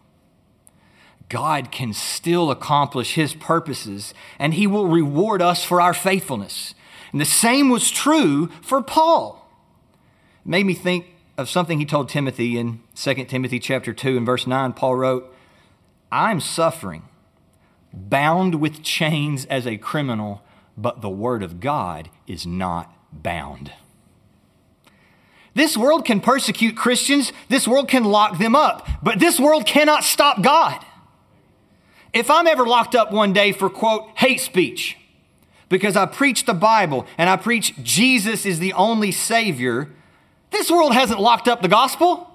God 1.30 1.72
can 1.72 1.94
still 1.94 2.50
accomplish 2.50 3.14
his 3.14 3.36
purposes 3.36 4.16
and 4.40 4.56
he 4.56 4.66
will 4.66 4.88
reward 4.88 5.40
us 5.40 5.64
for 5.64 5.80
our 5.80 5.94
faithfulness. 5.94 6.74
And 7.12 7.22
the 7.22 7.26
same 7.26 7.70
was 7.70 7.92
true 7.92 8.48
for 8.64 8.82
Paul. 8.82 9.48
It 10.44 10.50
made 10.50 10.66
me 10.66 10.74
think 10.74 11.06
of 11.38 11.48
something 11.48 11.78
he 11.78 11.86
told 11.86 12.10
Timothy 12.10 12.58
in 12.58 12.82
2 12.96 13.26
Timothy 13.26 13.60
chapter 13.60 13.94
2 13.94 14.18
and 14.18 14.26
verse 14.26 14.48
9. 14.48 14.74
Paul 14.74 14.96
wrote, 14.96 15.32
I'm 16.12 16.40
suffering, 16.40 17.04
bound 17.94 18.56
with 18.56 18.84
chains 18.84 19.46
as 19.46 19.68
a 19.68 19.78
criminal, 19.78 20.42
but 20.78 21.02
the 21.02 21.10
word 21.10 21.44
of 21.44 21.60
God 21.60 22.10
is 22.28 22.46
not 22.46 22.94
bound. 23.12 23.72
This 25.54 25.76
world 25.76 26.06
can 26.06 26.22
persecute 26.22 26.78
Christians, 26.78 27.34
this 27.50 27.68
world 27.68 27.90
can 27.90 28.06
lock 28.06 28.40
them 28.40 28.56
up, 28.56 28.88
but 29.04 29.20
this 29.20 29.40
world 29.40 29.66
cannot 29.66 30.04
stop 30.04 30.42
God. 30.42 30.86
If 32.14 32.30
I'm 32.30 32.48
ever 32.48 32.66
locked 32.66 32.96
up 32.96 33.12
one 33.12 33.34
day 33.34 33.52
for, 33.52 33.70
quote, 33.70 34.10
hate 34.16 34.40
speech, 34.40 34.98
because 35.68 35.96
I 35.96 36.06
preach 36.06 36.46
the 36.46 36.54
Bible 36.54 37.06
and 37.18 37.30
I 37.30 37.38
preach 37.38 37.82
Jesus 37.82 38.46
is 38.46 38.60
the 38.60 38.74
only 38.74 39.12
Savior, 39.12 39.90
this 40.52 40.70
world 40.70 40.94
hasn't 40.94 41.20
locked 41.20 41.48
up 41.48 41.62
the 41.62 41.68
gospel. 41.68 42.31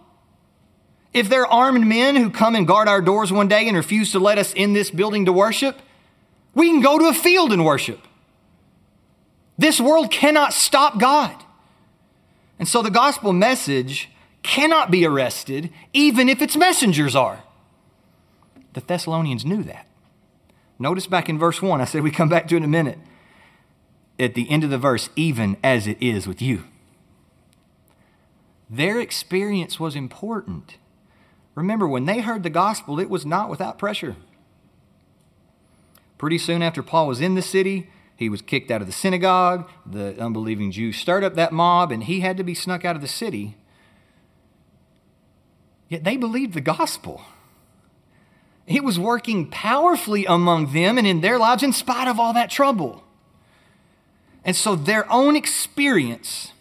If 1.12 1.28
there 1.28 1.42
are 1.46 1.66
armed 1.66 1.86
men 1.86 2.16
who 2.16 2.30
come 2.30 2.54
and 2.54 2.66
guard 2.66 2.88
our 2.88 3.00
doors 3.00 3.32
one 3.32 3.48
day 3.48 3.66
and 3.66 3.76
refuse 3.76 4.12
to 4.12 4.18
let 4.18 4.38
us 4.38 4.52
in 4.52 4.72
this 4.72 4.90
building 4.90 5.24
to 5.24 5.32
worship, 5.32 5.80
we 6.54 6.68
can 6.68 6.80
go 6.80 6.98
to 6.98 7.06
a 7.06 7.14
field 7.14 7.52
and 7.52 7.64
worship. 7.64 8.00
This 9.58 9.80
world 9.80 10.10
cannot 10.10 10.52
stop 10.52 10.98
God. 10.98 11.34
And 12.58 12.68
so 12.68 12.82
the 12.82 12.90
gospel 12.90 13.32
message 13.32 14.10
cannot 14.42 14.90
be 14.90 15.04
arrested, 15.04 15.70
even 15.92 16.28
if 16.28 16.40
its 16.40 16.56
messengers 16.56 17.16
are. 17.16 17.42
The 18.74 18.80
Thessalonians 18.80 19.44
knew 19.44 19.62
that. 19.64 19.86
Notice 20.78 21.06
back 21.06 21.28
in 21.28 21.38
verse 21.38 21.62
1, 21.62 21.80
I 21.80 21.84
said 21.84 22.02
we 22.02 22.10
come 22.10 22.28
back 22.28 22.48
to 22.48 22.54
it 22.54 22.58
in 22.58 22.64
a 22.64 22.68
minute. 22.68 22.98
At 24.18 24.34
the 24.34 24.48
end 24.50 24.64
of 24.64 24.70
the 24.70 24.78
verse, 24.78 25.10
even 25.16 25.56
as 25.62 25.86
it 25.86 25.96
is 26.00 26.26
with 26.26 26.40
you. 26.40 26.64
Their 28.68 29.00
experience 29.00 29.78
was 29.78 29.94
important. 29.94 30.76
Remember, 31.56 31.88
when 31.88 32.04
they 32.04 32.20
heard 32.20 32.44
the 32.44 32.50
gospel, 32.50 33.00
it 33.00 33.10
was 33.10 33.26
not 33.26 33.50
without 33.50 33.78
pressure. 33.78 34.14
Pretty 36.18 36.38
soon 36.38 36.62
after 36.62 36.82
Paul 36.82 37.08
was 37.08 37.20
in 37.20 37.34
the 37.34 37.42
city, 37.42 37.90
he 38.14 38.28
was 38.28 38.42
kicked 38.42 38.70
out 38.70 38.82
of 38.82 38.86
the 38.86 38.92
synagogue. 38.92 39.68
The 39.84 40.18
unbelieving 40.20 40.70
Jews 40.70 40.96
stirred 40.96 41.24
up 41.24 41.34
that 41.34 41.52
mob, 41.52 41.90
and 41.90 42.04
he 42.04 42.20
had 42.20 42.36
to 42.36 42.44
be 42.44 42.54
snuck 42.54 42.84
out 42.84 42.94
of 42.94 43.02
the 43.02 43.08
city. 43.08 43.56
Yet 45.88 46.04
they 46.04 46.16
believed 46.16 46.54
the 46.54 46.60
gospel. 46.60 47.22
He 48.66 48.80
was 48.80 48.98
working 48.98 49.48
powerfully 49.48 50.26
among 50.26 50.72
them 50.72 50.98
and 50.98 51.06
in 51.06 51.20
their 51.20 51.38
lives 51.38 51.62
in 51.62 51.72
spite 51.72 52.08
of 52.08 52.20
all 52.20 52.34
that 52.34 52.50
trouble. 52.50 53.02
And 54.44 54.54
so 54.54 54.76
their 54.76 55.10
own 55.10 55.36
experience 55.36 56.52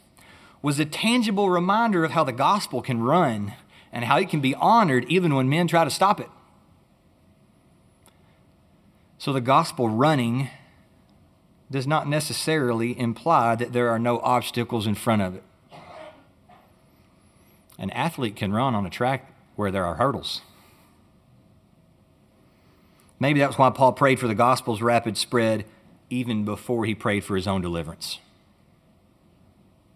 was 0.62 0.80
a 0.80 0.86
tangible 0.86 1.50
reminder 1.50 2.06
of 2.06 2.12
how 2.12 2.24
the 2.24 2.32
gospel 2.32 2.82
can 2.82 3.02
run 3.02 3.54
and 3.96 4.04
how 4.04 4.18
it 4.18 4.30
can 4.30 4.42
be 4.42 4.54
honored 4.56 5.06
even 5.06 5.34
when 5.34 5.48
men 5.48 5.68
try 5.68 5.86
to 5.86 5.90
stop 5.90 6.20
it. 6.20 6.30
So 9.18 9.32
the 9.32 9.40
gospel 9.40 9.88
running 9.88 10.50
does 11.72 11.88
not 11.88 12.08
necessarily 12.08 13.00
imply 13.00 13.56
that 13.56 13.72
there 13.72 13.90
are 13.90 13.98
no 13.98 14.20
obstacles 14.20 14.86
in 14.86 14.96
front 14.96 15.22
of 15.22 15.36
it. 15.36 15.44
An 17.80 17.90
athlete 17.92 18.36
can 18.36 18.52
run 18.52 18.76
on 18.76 18.86
a 18.86 18.90
track 18.90 19.34
where 19.56 19.72
there 19.72 19.86
are 19.86 19.96
hurdles. 19.96 20.42
Maybe 23.18 23.40
that's 23.40 23.58
why 23.58 23.70
Paul 23.70 23.94
prayed 23.94 24.20
for 24.20 24.28
the 24.28 24.36
gospel's 24.36 24.82
rapid 24.82 25.16
spread 25.16 25.64
even 26.10 26.44
before 26.44 26.84
he 26.84 26.94
prayed 26.94 27.24
for 27.24 27.38
his 27.38 27.48
own 27.48 27.62
deliverance. 27.62 28.20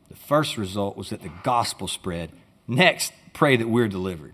The 0.07 0.15
first 0.15 0.57
result 0.57 0.95
was 0.95 1.09
that 1.09 1.21
the 1.21 1.31
gospel 1.43 1.89
spread. 1.89 2.31
Next, 2.65 3.11
pray 3.33 3.55
that 3.57 3.67
we're 3.67 3.87
delivered. 3.87 4.33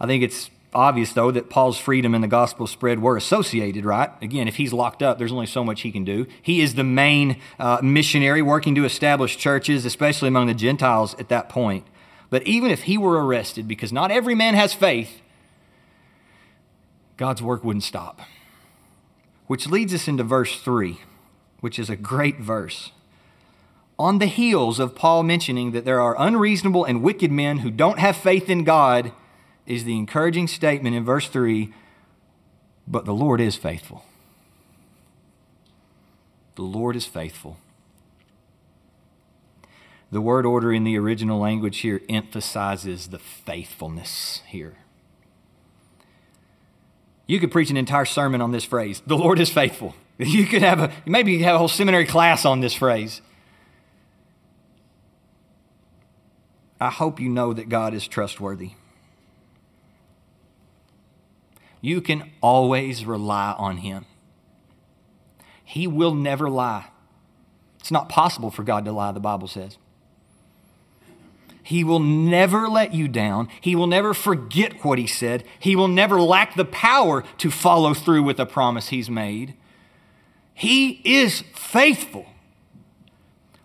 I 0.00 0.06
think 0.06 0.22
it's 0.22 0.50
obvious, 0.74 1.12
though, 1.12 1.30
that 1.30 1.50
Paul's 1.50 1.78
freedom 1.78 2.14
and 2.14 2.22
the 2.22 2.28
gospel 2.28 2.66
spread 2.66 3.00
were 3.00 3.16
associated, 3.16 3.84
right? 3.84 4.10
Again, 4.22 4.48
if 4.48 4.56
he's 4.56 4.72
locked 4.72 5.02
up, 5.02 5.18
there's 5.18 5.32
only 5.32 5.46
so 5.46 5.64
much 5.64 5.80
he 5.80 5.90
can 5.90 6.04
do. 6.04 6.26
He 6.42 6.60
is 6.60 6.74
the 6.74 6.84
main 6.84 7.40
uh, 7.58 7.80
missionary 7.82 8.42
working 8.42 8.74
to 8.76 8.84
establish 8.84 9.36
churches, 9.36 9.84
especially 9.84 10.28
among 10.28 10.46
the 10.46 10.54
Gentiles 10.54 11.14
at 11.18 11.28
that 11.30 11.48
point. 11.48 11.86
But 12.30 12.46
even 12.46 12.70
if 12.70 12.82
he 12.82 12.98
were 12.98 13.24
arrested, 13.24 13.66
because 13.66 13.92
not 13.92 14.10
every 14.10 14.34
man 14.34 14.54
has 14.54 14.74
faith, 14.74 15.20
God's 17.16 17.42
work 17.42 17.64
wouldn't 17.64 17.84
stop. 17.84 18.20
Which 19.46 19.66
leads 19.66 19.94
us 19.94 20.08
into 20.08 20.22
verse 20.22 20.60
3, 20.60 20.98
which 21.60 21.78
is 21.78 21.88
a 21.88 21.96
great 21.96 22.38
verse. 22.38 22.92
On 23.98 24.18
the 24.18 24.26
heels 24.26 24.78
of 24.78 24.94
Paul 24.94 25.22
mentioning 25.22 25.72
that 25.72 25.84
there 25.84 26.00
are 26.00 26.14
unreasonable 26.18 26.84
and 26.84 27.02
wicked 27.02 27.32
men 27.32 27.58
who 27.58 27.70
don't 27.70 27.98
have 27.98 28.16
faith 28.16 28.48
in 28.48 28.64
God, 28.64 29.12
is 29.66 29.84
the 29.84 29.96
encouraging 29.96 30.46
statement 30.46 30.96
in 30.96 31.04
verse 31.04 31.28
3 31.28 31.72
but 32.90 33.04
the 33.04 33.12
Lord 33.12 33.40
is 33.40 33.54
faithful. 33.54 34.04
The 36.54 36.62
Lord 36.62 36.96
is 36.96 37.06
faithful. 37.06 37.58
The 40.10 40.22
word 40.22 40.46
order 40.46 40.72
in 40.72 40.84
the 40.84 40.98
original 40.98 41.38
language 41.38 41.80
here 41.80 42.00
emphasizes 42.08 43.08
the 43.08 43.18
faithfulness 43.18 44.42
here. 44.46 44.78
You 47.26 47.38
could 47.38 47.52
preach 47.52 47.68
an 47.68 47.76
entire 47.76 48.06
sermon 48.06 48.40
on 48.40 48.52
this 48.52 48.64
phrase 48.64 49.02
the 49.06 49.18
Lord 49.18 49.38
is 49.38 49.50
faithful. 49.50 49.94
You 50.20 50.46
could 50.46 50.62
have 50.62 50.80
a, 50.80 50.92
maybe 51.06 51.30
you 51.30 51.44
have 51.44 51.54
a 51.54 51.58
whole 51.58 51.68
seminary 51.68 52.04
class 52.04 52.44
on 52.44 52.58
this 52.58 52.74
phrase. 52.74 53.20
I 56.80 56.90
hope 56.90 57.20
you 57.20 57.28
know 57.28 57.52
that 57.52 57.68
God 57.68 57.94
is 57.94 58.06
trustworthy. 58.06 58.72
You 61.80 62.00
can 62.00 62.30
always 62.40 63.04
rely 63.04 63.54
on 63.56 63.78
Him. 63.78 64.06
He 65.64 65.86
will 65.86 66.14
never 66.14 66.48
lie. 66.48 66.86
It's 67.78 67.90
not 67.90 68.08
possible 68.08 68.50
for 68.50 68.62
God 68.62 68.84
to 68.84 68.92
lie, 68.92 69.12
the 69.12 69.20
Bible 69.20 69.48
says. 69.48 69.78
He 71.62 71.84
will 71.84 72.00
never 72.00 72.66
let 72.66 72.94
you 72.94 73.08
down. 73.08 73.48
He 73.60 73.76
will 73.76 73.86
never 73.86 74.14
forget 74.14 74.82
what 74.82 74.98
he 74.98 75.06
said. 75.06 75.44
He 75.58 75.76
will 75.76 75.86
never 75.86 76.18
lack 76.18 76.54
the 76.54 76.64
power 76.64 77.22
to 77.36 77.50
follow 77.50 77.92
through 77.92 78.22
with 78.22 78.40
a 78.40 78.46
promise 78.46 78.88
he's 78.88 79.10
made. 79.10 79.54
He 80.54 81.02
is 81.04 81.42
faithful. 81.54 82.24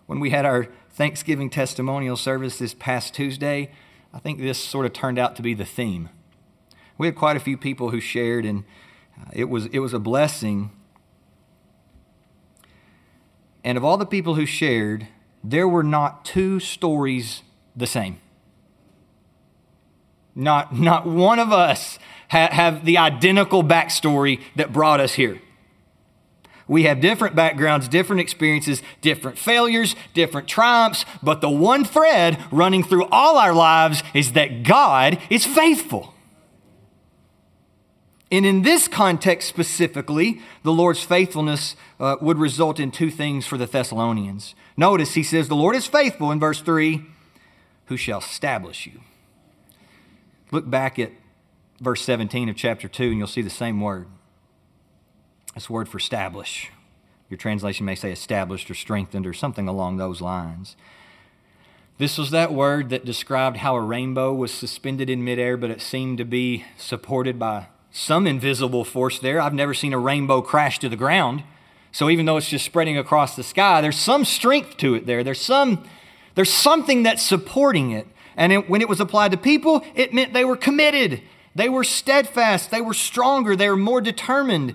When 0.04 0.20
we 0.20 0.28
had 0.28 0.44
our 0.44 0.68
Thanksgiving 0.94 1.50
testimonial 1.50 2.16
service 2.16 2.58
this 2.58 2.72
past 2.72 3.14
Tuesday, 3.14 3.72
I 4.12 4.20
think 4.20 4.38
this 4.38 4.62
sort 4.62 4.86
of 4.86 4.92
turned 4.92 5.18
out 5.18 5.34
to 5.34 5.42
be 5.42 5.52
the 5.52 5.64
theme. 5.64 6.08
We 6.96 7.08
had 7.08 7.16
quite 7.16 7.36
a 7.36 7.40
few 7.40 7.56
people 7.56 7.90
who 7.90 7.98
shared, 7.98 8.44
and 8.44 8.62
uh, 9.20 9.30
it 9.32 9.48
was, 9.48 9.66
it 9.66 9.80
was 9.80 9.92
a 9.92 9.98
blessing. 9.98 10.70
And 13.64 13.76
of 13.76 13.84
all 13.84 13.96
the 13.96 14.06
people 14.06 14.36
who 14.36 14.46
shared, 14.46 15.08
there 15.42 15.66
were 15.66 15.82
not 15.82 16.24
two 16.24 16.60
stories 16.60 17.42
the 17.74 17.88
same. 17.88 18.20
Not, 20.36 20.78
not 20.78 21.06
one 21.06 21.40
of 21.40 21.52
us 21.52 21.98
ha- 22.28 22.50
have 22.52 22.84
the 22.84 22.98
identical 22.98 23.64
backstory 23.64 24.40
that 24.54 24.72
brought 24.72 25.00
us 25.00 25.14
here. 25.14 25.40
We 26.66 26.84
have 26.84 27.00
different 27.00 27.34
backgrounds, 27.34 27.88
different 27.88 28.20
experiences, 28.20 28.82
different 29.00 29.38
failures, 29.38 29.94
different 30.14 30.48
triumphs, 30.48 31.04
but 31.22 31.40
the 31.40 31.50
one 31.50 31.84
thread 31.84 32.42
running 32.50 32.82
through 32.82 33.06
all 33.06 33.36
our 33.36 33.52
lives 33.52 34.02
is 34.14 34.32
that 34.32 34.62
God 34.62 35.18
is 35.28 35.44
faithful. 35.44 36.14
And 38.30 38.46
in 38.46 38.62
this 38.62 38.88
context 38.88 39.48
specifically, 39.48 40.40
the 40.62 40.72
Lord's 40.72 41.04
faithfulness 41.04 41.76
uh, 42.00 42.16
would 42.20 42.38
result 42.38 42.80
in 42.80 42.90
two 42.90 43.10
things 43.10 43.46
for 43.46 43.58
the 43.58 43.66
Thessalonians. 43.66 44.54
Notice 44.76 45.14
he 45.14 45.22
says, 45.22 45.48
The 45.48 45.54
Lord 45.54 45.76
is 45.76 45.86
faithful 45.86 46.32
in 46.32 46.40
verse 46.40 46.60
3 46.60 47.04
who 47.86 47.96
shall 47.96 48.18
establish 48.18 48.86
you. 48.86 49.00
Look 50.50 50.68
back 50.68 50.98
at 50.98 51.12
verse 51.80 52.02
17 52.02 52.48
of 52.48 52.56
chapter 52.56 52.88
2, 52.88 53.04
and 53.04 53.18
you'll 53.18 53.26
see 53.26 53.42
the 53.42 53.50
same 53.50 53.80
word. 53.80 54.08
This 55.54 55.70
word 55.70 55.88
for 55.88 55.98
establish. 55.98 56.70
Your 57.30 57.38
translation 57.38 57.86
may 57.86 57.94
say 57.94 58.12
established 58.12 58.70
or 58.70 58.74
strengthened 58.74 59.26
or 59.26 59.32
something 59.32 59.68
along 59.68 59.96
those 59.96 60.20
lines. 60.20 60.76
This 61.96 62.18
was 62.18 62.30
that 62.32 62.52
word 62.52 62.90
that 62.90 63.04
described 63.04 63.58
how 63.58 63.76
a 63.76 63.80
rainbow 63.80 64.34
was 64.34 64.52
suspended 64.52 65.08
in 65.08 65.24
midair, 65.24 65.56
but 65.56 65.70
it 65.70 65.80
seemed 65.80 66.18
to 66.18 66.24
be 66.24 66.64
supported 66.76 67.38
by 67.38 67.68
some 67.92 68.26
invisible 68.26 68.84
force 68.84 69.20
there. 69.20 69.40
I've 69.40 69.54
never 69.54 69.74
seen 69.74 69.92
a 69.92 69.98
rainbow 69.98 70.42
crash 70.42 70.80
to 70.80 70.88
the 70.88 70.96
ground. 70.96 71.44
So 71.92 72.10
even 72.10 72.26
though 72.26 72.36
it's 72.36 72.48
just 72.48 72.64
spreading 72.64 72.98
across 72.98 73.36
the 73.36 73.44
sky, 73.44 73.80
there's 73.80 73.98
some 73.98 74.24
strength 74.24 74.76
to 74.78 74.96
it 74.96 75.06
there. 75.06 75.22
There's 75.22 75.40
some 75.40 75.84
there's 76.34 76.52
something 76.52 77.04
that's 77.04 77.22
supporting 77.22 77.92
it. 77.92 78.08
And 78.36 78.52
it, 78.52 78.68
when 78.68 78.80
it 78.80 78.88
was 78.88 79.00
applied 79.00 79.30
to 79.30 79.36
people, 79.36 79.84
it 79.94 80.12
meant 80.12 80.32
they 80.32 80.44
were 80.44 80.56
committed, 80.56 81.22
they 81.54 81.68
were 81.68 81.84
steadfast, 81.84 82.72
they 82.72 82.80
were 82.80 82.94
stronger, 82.94 83.54
they 83.54 83.68
were 83.68 83.76
more 83.76 84.00
determined. 84.00 84.74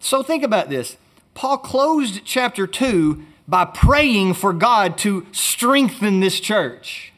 So 0.00 0.22
think 0.22 0.42
about 0.42 0.70
this. 0.70 0.96
Paul 1.34 1.58
closed 1.58 2.22
chapter 2.24 2.66
2 2.66 3.22
by 3.46 3.66
praying 3.66 4.34
for 4.34 4.52
God 4.52 4.98
to 4.98 5.26
strengthen 5.30 6.20
this 6.20 6.40
church. 6.40 7.12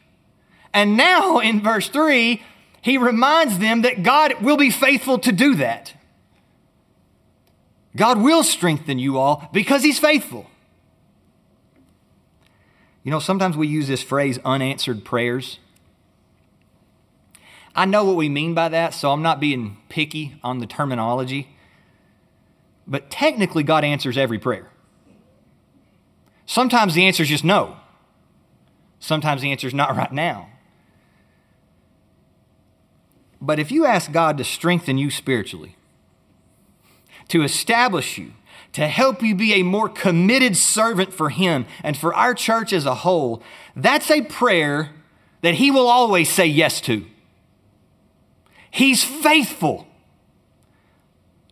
And 0.73 0.97
now 0.97 1.39
in 1.39 1.61
verse 1.61 1.87
3, 1.87 2.43
he 2.81 2.97
reminds 2.97 3.59
them 3.59 3.81
that 3.83 4.03
God 4.03 4.41
will 4.41 4.57
be 4.57 4.69
faithful 4.69 5.17
to 5.19 5.31
do 5.31 5.55
that. 5.55 5.93
God 7.95 8.21
will 8.21 8.43
strengthen 8.43 8.99
you 8.99 9.17
all 9.17 9.47
because 9.53 9.83
he's 9.83 9.99
faithful. 9.99 10.49
You 13.03 13.11
know, 13.11 13.19
sometimes 13.19 13.55
we 13.55 13.67
use 13.67 13.87
this 13.87 14.03
phrase 14.03 14.39
unanswered 14.43 15.05
prayers. 15.05 15.59
I 17.75 17.85
know 17.85 18.03
what 18.03 18.15
we 18.15 18.29
mean 18.29 18.53
by 18.53 18.69
that, 18.69 18.93
so 18.93 19.11
I'm 19.11 19.21
not 19.21 19.39
being 19.39 19.77
picky 19.89 20.35
on 20.43 20.59
the 20.59 20.67
terminology. 20.67 21.52
But 22.85 23.09
technically, 23.09 23.63
God 23.63 23.83
answers 23.83 24.17
every 24.17 24.39
prayer. 24.39 24.69
Sometimes 26.45 26.93
the 26.93 27.05
answer 27.05 27.23
is 27.23 27.29
just 27.29 27.43
no. 27.43 27.77
Sometimes 28.99 29.41
the 29.41 29.51
answer 29.51 29.67
is 29.67 29.73
not 29.73 29.95
right 29.97 30.11
now. 30.11 30.49
But 33.41 33.59
if 33.59 33.71
you 33.71 33.85
ask 33.85 34.11
God 34.11 34.37
to 34.37 34.43
strengthen 34.43 34.97
you 34.97 35.09
spiritually, 35.09 35.75
to 37.27 37.43
establish 37.43 38.17
you, 38.17 38.33
to 38.71 38.87
help 38.87 39.21
you 39.21 39.35
be 39.35 39.53
a 39.53 39.63
more 39.63 39.89
committed 39.89 40.57
servant 40.57 41.13
for 41.13 41.29
Him 41.29 41.65
and 41.83 41.95
for 41.95 42.13
our 42.13 42.33
church 42.33 42.73
as 42.73 42.85
a 42.85 42.95
whole, 42.95 43.43
that's 43.75 44.09
a 44.09 44.21
prayer 44.21 44.91
that 45.41 45.55
He 45.55 45.69
will 45.69 45.87
always 45.87 46.29
say 46.29 46.45
yes 46.45 46.79
to. 46.81 47.05
He's 48.71 49.03
faithful. 49.03 49.87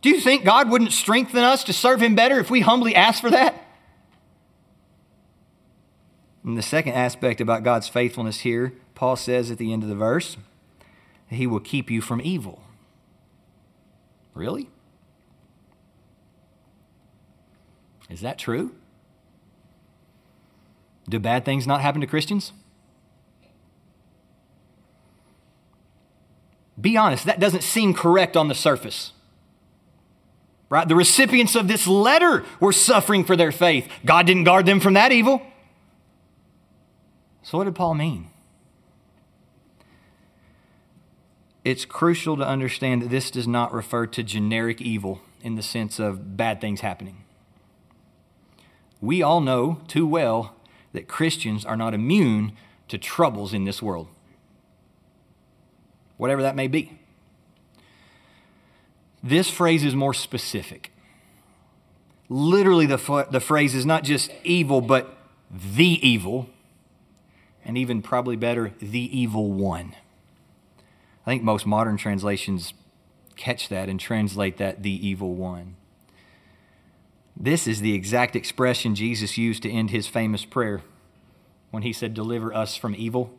Do 0.02 0.10
you 0.10 0.20
think 0.20 0.44
God 0.44 0.70
wouldn't 0.70 0.92
strengthen 0.92 1.44
us 1.44 1.64
to 1.66 1.74
serve 1.74 2.02
Him 2.02 2.16
better 2.16 2.40
if 2.40 2.50
we 2.50 2.62
humbly 2.62 2.96
ask 2.96 3.22
for 3.22 3.30
that? 3.30 3.56
And 6.44 6.58
the 6.58 6.64
second 6.64 6.94
aspect 6.94 7.40
about 7.40 7.64
God's 7.64 7.88
faithfulness 7.88 8.40
here, 8.40 8.74
Paul 8.96 9.16
says 9.16 9.52
at 9.52 9.60
the 9.60 9.72
end 9.72 9.84
of 9.84 9.90
the 9.90 9.96
verse, 9.96 10.38
He 11.28 11.46
will 11.46 11.60
keep 11.60 11.92
you 11.92 12.02
from 12.02 12.20
evil. 12.22 12.64
Really? 14.34 14.70
Is 18.10 18.22
that 18.22 18.40
true? 18.40 18.76
Do 21.08 21.20
bad 21.20 21.46
things 21.46 21.68
not 21.68 21.82
happen 21.82 22.02
to 22.02 22.08
Christians? 22.08 22.54
Be 26.80 26.98
honest, 26.98 27.26
that 27.26 27.40
doesn't 27.40 27.64
seem 27.64 27.94
correct 27.94 28.36
on 28.36 28.48
the 28.48 28.56
surface. 28.56 29.12
Right? 30.72 30.88
The 30.88 30.96
recipients 30.96 31.56
of 31.56 31.68
this 31.68 31.86
letter 31.86 32.46
were 32.62 32.72
suffering 32.72 33.26
for 33.26 33.36
their 33.36 33.52
faith. 33.52 33.90
God 34.06 34.26
didn't 34.26 34.46
guard 34.46 34.66
them 34.66 34.80
from 34.80 34.94
that 34.94 35.12
evil. 35.12 35.42
So, 37.44 37.58
what 37.58 37.66
did 37.66 37.76
Paul 37.76 37.94
mean? 37.94 38.30
It's 41.66 41.84
crucial 41.84 42.38
to 42.38 42.48
understand 42.48 43.02
that 43.02 43.10
this 43.10 43.30
does 43.30 43.50
not 43.50 43.74
refer 43.74 44.08
to 44.08 44.24
generic 44.24 44.80
evil 44.80 45.20
in 45.42 45.56
the 45.56 45.62
sense 45.62 46.00
of 46.00 46.38
bad 46.38 46.62
things 46.62 46.80
happening. 46.80 47.26
We 49.02 49.22
all 49.22 49.42
know 49.42 49.82
too 49.90 50.08
well 50.08 50.56
that 50.94 51.10
Christians 51.10 51.66
are 51.66 51.76
not 51.76 51.94
immune 51.94 52.54
to 52.88 52.98
troubles 52.98 53.54
in 53.54 53.66
this 53.66 53.82
world, 53.82 54.08
whatever 56.16 56.42
that 56.42 56.56
may 56.56 56.70
be. 56.70 57.01
This 59.24 59.50
phrase 59.50 59.84
is 59.84 59.96
more 59.96 60.14
specific. 60.14 60.92
Literally, 62.30 62.86
the, 62.86 63.28
the 63.30 63.40
phrase 63.40 63.76
is 63.76 63.86
not 63.86 64.04
just 64.04 64.32
evil, 64.44 64.82
but 64.82 65.18
the 65.52 66.00
evil, 66.08 66.50
and 67.64 67.78
even 67.78 68.02
probably 68.02 68.36
better, 68.36 68.74
the 68.80 69.18
evil 69.18 69.52
one. 69.52 69.96
I 71.26 71.32
think 71.32 71.44
most 71.44 71.66
modern 71.66 71.98
translations 71.98 72.74
catch 73.36 73.70
that 73.70 73.90
and 73.90 74.00
translate 74.00 74.58
that 74.58 74.82
the 74.82 75.08
evil 75.08 75.36
one. 75.36 75.76
This 77.36 77.68
is 77.68 77.82
the 77.82 77.94
exact 77.94 78.36
expression 78.36 78.96
Jesus 78.96 79.38
used 79.38 79.64
to 79.64 79.72
end 79.72 79.90
his 79.90 80.08
famous 80.08 80.46
prayer 80.46 80.82
when 81.70 81.84
he 81.84 81.94
said, 81.94 82.14
Deliver 82.14 82.54
us 82.54 82.76
from 82.76 82.96
evil. 82.96 83.34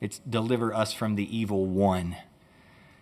It's 0.00 0.18
deliver 0.18 0.74
us 0.74 0.92
from 0.92 1.14
the 1.14 1.36
evil 1.36 1.66
one. 1.66 2.16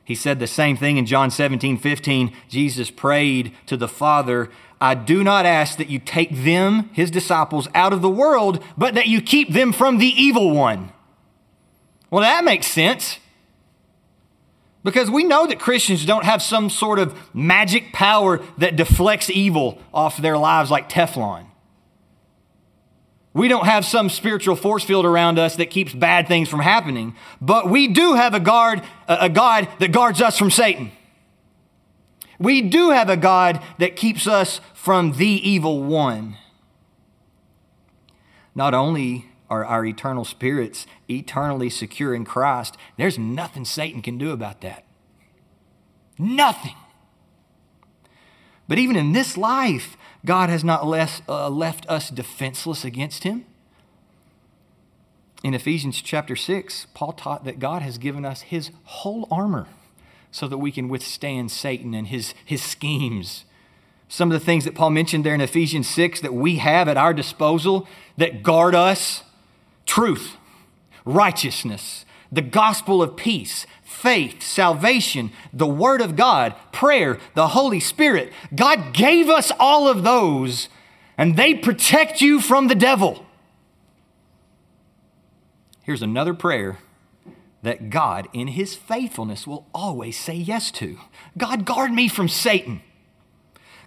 He 0.09 0.14
said 0.14 0.38
the 0.38 0.47
same 0.47 0.79
thing 0.79 0.97
in 0.97 1.05
John 1.05 1.31
17, 1.31 1.77
15. 1.77 2.33
Jesus 2.49 2.90
prayed 2.90 3.53
to 3.66 3.77
the 3.77 3.87
Father, 3.87 4.49
I 4.81 4.94
do 4.94 5.23
not 5.23 5.44
ask 5.44 5.77
that 5.77 5.90
you 5.90 5.99
take 5.99 6.35
them, 6.35 6.88
his 6.94 7.11
disciples, 7.11 7.68
out 7.75 7.92
of 7.92 8.01
the 8.01 8.09
world, 8.09 8.64
but 8.79 8.94
that 8.94 9.09
you 9.09 9.21
keep 9.21 9.53
them 9.53 9.71
from 9.71 9.99
the 9.99 10.07
evil 10.07 10.53
one. 10.53 10.92
Well, 12.11 12.23
that 12.23 12.42
makes 12.42 12.68
sense. 12.68 13.18
Because 14.83 15.11
we 15.11 15.25
know 15.25 15.47
that 15.47 15.61
Christians 15.61 16.07
don't 16.07 16.25
have 16.25 16.40
some 16.40 16.71
sort 16.71 16.99
of 16.99 17.14
magic 17.35 17.92
power 17.92 18.40
that 18.57 18.77
deflects 18.77 19.29
evil 19.29 19.79
off 19.92 20.16
their 20.16 20.38
lives 20.38 20.71
like 20.71 20.88
Teflon. 20.88 21.44
We 23.38 23.46
don't 23.46 23.66
have 23.66 23.85
some 23.85 24.09
spiritual 24.09 24.57
force 24.57 24.83
field 24.83 25.07
around 25.07 25.38
us 25.38 25.55
that 25.57 25.66
keeps 25.66 25.94
bad 25.94 26.27
things 26.27 26.48
from 26.48 26.59
happening, 26.59 27.14
but 27.40 27.70
we 27.70 27.87
do 27.87 28.14
have 28.14 28.35
a 28.35 28.40
guard, 28.40 28.83
a 29.07 29.29
God 29.29 29.68
that 29.79 29.92
guards 29.92 30.20
us 30.20 30.37
from 30.37 30.51
Satan. 30.51 30.90
We 32.40 32.62
do 32.62 32.90
have 32.90 33.09
a 33.09 33.16
God 33.16 33.62
that 33.79 33.94
keeps 33.94 34.27
us 34.27 34.61
from 34.74 35.12
the 35.12 35.29
evil 35.29 35.85
one. 35.85 36.37
Not 38.57 38.74
only 38.74 39.27
are 39.48 39.64
our 39.64 39.87
eternal 39.87 40.24
spirits 40.24 40.88
eternally 41.09 41.70
secure 41.70 42.16
in 42.16 42.24
Christ, 42.24 42.77
there's 42.96 43.20
nothing 43.20 43.64
Satan 43.64 44.03
can 44.03 44.18
do 44.18 44.33
about 44.33 44.62
that. 44.62 44.85
Nothing. 46.18 46.74
But 48.66 48.79
even 48.79 48.96
in 48.96 49.12
this 49.12 49.37
life, 49.37 49.96
God 50.24 50.50
has 50.50 50.64
not 50.64 50.87
less, 50.87 51.22
uh, 51.28 51.48
left 51.48 51.87
us 51.88 52.11
defenseless 52.11 52.85
against 52.85 53.24
him. 53.24 53.44
In 55.44 55.54
Ephesians 55.54 56.02
chapter 56.02 56.35
6, 56.35 56.88
Paul 56.94 57.12
taught 57.12 57.44
that 57.44 57.61
God 57.61 57.83
has 57.83 57.96
given 57.98 58.24
us 58.24 58.42
his 58.42 58.70
whole 58.85 59.28
armor 59.31 59.68
so 60.31 60.48
that 60.48 60.59
we 60.59 60.72
can 60.72 60.88
withstand 60.88 61.50
Satan 61.50 61.94
and 61.94 62.09
his, 62.09 62.35
his 62.44 62.62
schemes. 62.62 63.44
Some 64.09 64.31
of 64.33 64.38
the 64.38 64.44
things 64.44 64.64
that 64.64 64.74
Paul 64.74 64.90
mentioned 64.90 65.24
there 65.24 65.35
in 65.35 65.40
Ephesians 65.40 65.88
6 65.88 66.20
that 66.20 66.35
we 66.35 66.57
have 66.57 66.88
at 66.88 66.96
our 66.96 67.14
disposal 67.14 67.87
that 68.16 68.42
guard 68.42 68.74
us 68.74 69.22
truth, 69.87 70.37
righteousness, 71.04 72.04
the 72.31 72.42
gospel 72.42 73.02
of 73.02 73.16
peace, 73.16 73.66
faith, 73.98 74.42
salvation, 74.42 75.30
the 75.52 75.66
Word 75.66 76.00
of 76.00 76.16
God, 76.16 76.54
prayer, 76.72 77.18
the 77.34 77.48
Holy 77.48 77.80
Spirit. 77.80 78.32
God 78.54 78.92
gave 78.92 79.28
us 79.28 79.52
all 79.58 79.88
of 79.88 80.04
those, 80.04 80.68
and 81.16 81.37
they 81.37 81.54
protect 81.54 82.20
you 82.20 82.40
from 82.40 82.68
the 82.68 82.74
devil. 82.74 83.26
Here's 85.82 86.02
another 86.02 86.34
prayer 86.34 86.78
that 87.62 87.90
God, 87.90 88.28
in 88.32 88.48
His 88.48 88.74
faithfulness, 88.74 89.46
will 89.46 89.66
always 89.74 90.18
say 90.18 90.34
yes 90.34 90.70
to 90.72 90.98
God, 91.37 91.64
guard 91.64 91.90
me 91.90 92.08
from 92.08 92.28
Satan. 92.28 92.82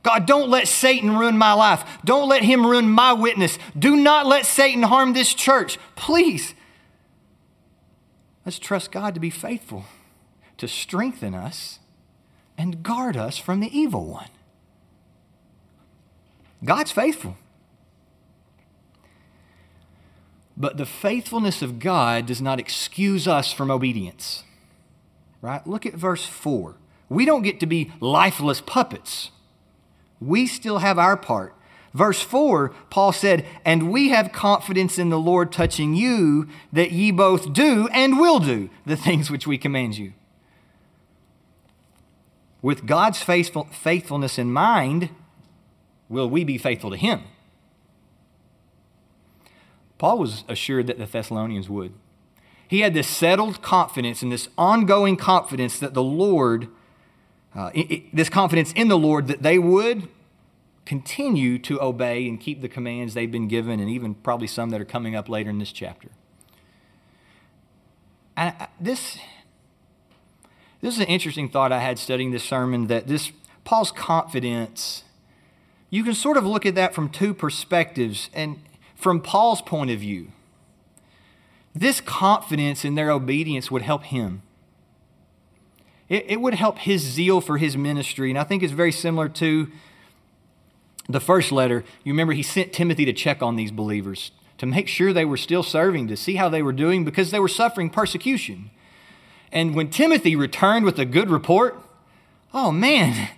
God, 0.04 0.26
don't 0.26 0.50
let 0.50 0.68
Satan 0.68 1.16
ruin 1.16 1.38
my 1.38 1.54
life. 1.54 1.84
Don't 2.04 2.28
let 2.28 2.44
him 2.44 2.66
ruin 2.66 2.90
my 2.90 3.14
witness. 3.14 3.60
Do 3.78 3.96
not 3.96 4.26
let 4.26 4.48
Satan 4.48 4.84
harm 4.84 5.14
this 5.14 5.34
church. 5.34 5.78
Please. 5.96 6.56
Let's 8.46 8.58
trust 8.58 8.92
God 8.92 9.14
to 9.14 9.20
be 9.20 9.30
faithful, 9.30 9.86
to 10.62 10.68
strengthen 10.68 11.34
us, 11.34 11.80
and 12.56 12.84
guard 12.84 13.18
us 13.18 13.40
from 13.40 13.62
the 13.62 13.76
evil 13.76 14.06
one. 14.06 14.30
God's 16.64 16.92
faithful. 16.92 17.36
But 20.56 20.78
the 20.78 20.86
faithfulness 20.86 21.64
of 21.64 21.80
God 21.80 22.28
does 22.28 22.44
not 22.44 22.60
excuse 22.60 23.28
us 23.28 23.52
from 23.52 23.72
obedience. 23.72 24.44
Right? 25.42 25.66
Look 25.66 25.88
at 25.88 25.96
verse 25.96 26.28
4. 26.28 26.76
We 27.10 27.26
don't 27.26 27.42
get 27.42 27.60
to 27.62 27.66
be 27.66 27.92
lifeless 28.00 28.62
puppets. 28.62 29.32
We 30.20 30.46
still 30.46 30.78
have 30.78 31.00
our 31.00 31.18
part. 31.18 31.56
Verse 31.96 32.22
4, 32.22 32.70
Paul 32.92 33.14
said, 33.14 33.48
And 33.66 33.92
we 33.92 34.10
have 34.10 34.32
confidence 34.32 35.00
in 35.00 35.10
the 35.10 35.20
Lord 35.20 35.52
touching 35.52 35.96
you 35.96 36.48
that 36.72 36.92
ye 36.92 37.10
both 37.10 37.52
do 37.52 37.88
and 37.92 38.20
will 38.20 38.38
do 38.38 38.70
the 38.86 38.96
things 38.96 39.32
which 39.32 39.48
we 39.48 39.58
command 39.58 39.98
you. 39.98 40.14
With 42.62 42.86
God's 42.86 43.22
faithful, 43.24 43.68
faithfulness 43.72 44.38
in 44.38 44.52
mind, 44.52 45.10
will 46.10 46.30
we 46.30 46.44
be 46.44 46.58
faithful 46.58 46.92
to 46.92 46.98
him? 46.98 47.24
Paul 49.98 50.18
was 50.18 50.44
assured 50.48 50.88
that 50.88 50.98
the 50.98 51.06
Thessalonians 51.06 51.70
would. 51.70 51.94
He 52.68 52.80
had 52.80 52.94
this 52.94 53.08
settled 53.08 53.62
confidence 53.62 54.22
and 54.22 54.32
this 54.32 54.48
ongoing 54.58 55.18
confidence 55.18 55.78
that 55.80 55.94
the 55.94 56.04
Lord, 56.04 56.70
uh, 57.56 57.70
it, 57.74 58.16
this 58.16 58.30
confidence 58.30 58.72
in 58.74 58.88
the 58.88 58.98
Lord 58.98 59.28
that 59.28 59.44
they 59.44 59.60
would 59.60 60.08
continue 60.86 61.60
to 61.60 61.82
obey 61.82 62.28
and 62.28 62.40
keep 62.40 62.62
the 62.62 62.70
commands 62.70 63.14
they've 63.14 63.32
been 63.32 63.48
given, 63.48 63.80
and 63.80 63.90
even 63.90 64.16
probably 64.16 64.48
some 64.48 64.72
that 64.72 64.82
are 64.82 64.86
coming 64.86 65.16
up 65.16 65.30
later 65.30 65.50
in 65.50 65.60
this 65.60 65.72
chapter. 65.72 66.10
And 68.36 68.56
this, 68.80 69.20
this 70.82 70.96
is 70.96 71.00
an 71.00 71.08
interesting 71.08 71.48
thought 71.48 71.72
I 71.72 71.80
had 71.80 72.00
studying 72.00 72.32
this 72.32 72.44
sermon 72.44 72.88
that 72.88 73.08
this 73.08 73.32
Paul's 73.64 73.92
confidence, 73.92 75.04
you 75.90 76.04
can 76.04 76.16
sort 76.16 76.38
of 76.38 76.46
look 76.46 76.66
at 76.66 76.76
that 76.76 76.96
from 76.96 77.10
two 77.10 77.34
perspectives. 77.34 78.30
And 78.34 78.62
from 78.96 79.22
Paul's 79.22 79.62
point 79.62 79.92
of 79.92 80.00
view, 80.00 80.32
this 81.76 82.02
confidence 82.02 82.84
in 82.84 82.96
their 82.96 83.12
obedience 83.12 83.70
would 83.70 83.84
help 83.84 84.06
him. 84.06 84.42
It, 86.10 86.26
it, 86.28 86.42
would 86.42 86.56
help 86.56 86.80
his 86.80 87.02
zeal 87.02 87.40
for 87.40 87.58
his 87.58 87.78
ministry. 87.78 88.30
And 88.30 88.38
I 88.38 88.44
think 88.44 88.64
it's 88.64 88.74
very 88.74 88.92
similar 88.92 89.30
to 89.30 89.70
the 91.08 91.22
first 91.22 91.52
letter. 91.52 91.86
You 92.04 92.12
remember 92.12 92.34
he 92.34 92.44
sent 92.44 92.74
Timothy 92.74 93.06
to 93.06 93.14
check 93.14 93.42
on 93.42 93.56
these 93.56 93.72
believers, 93.72 94.32
to 94.58 94.66
make 94.66 94.90
sure 94.90 95.14
they 95.14 95.24
were 95.24 95.38
still 95.38 95.64
serving, 95.64 96.10
to 96.10 96.18
see 96.18 96.36
how 96.36 96.50
they 96.50 96.62
were 96.62 96.74
doing, 96.74 97.06
because 97.06 97.32
they 97.32 97.40
were 97.40 97.48
suffering 97.48 97.90
persecution. 97.90 98.72
And 99.52 99.76
when 99.76 99.90
Timothy 99.90 100.36
returned 100.36 100.86
with 100.86 100.98
a 101.00 101.06
good 101.06 101.30
report, 101.30 101.78
oh 102.54 102.72
man, 102.72 103.30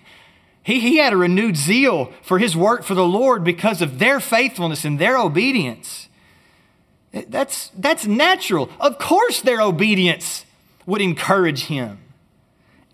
he, 0.62 0.80
he 0.80 0.96
had 0.98 1.12
a 1.12 1.16
renewed 1.16 1.56
zeal 1.56 2.12
for 2.22 2.38
his 2.38 2.56
work 2.56 2.84
for 2.84 2.94
the 2.94 3.06
Lord 3.06 3.44
because 3.44 3.82
of 3.82 3.98
their 3.98 4.20
faithfulness 4.20 4.84
and 4.84 4.98
their 4.98 5.18
obedience. 5.18 6.08
That's, 7.28 7.70
that's 7.76 8.06
natural. 8.06 8.70
Of 8.80 8.98
course, 8.98 9.40
their 9.40 9.60
obedience 9.60 10.44
would 10.86 11.00
encourage 11.00 11.66
him. 11.66 11.98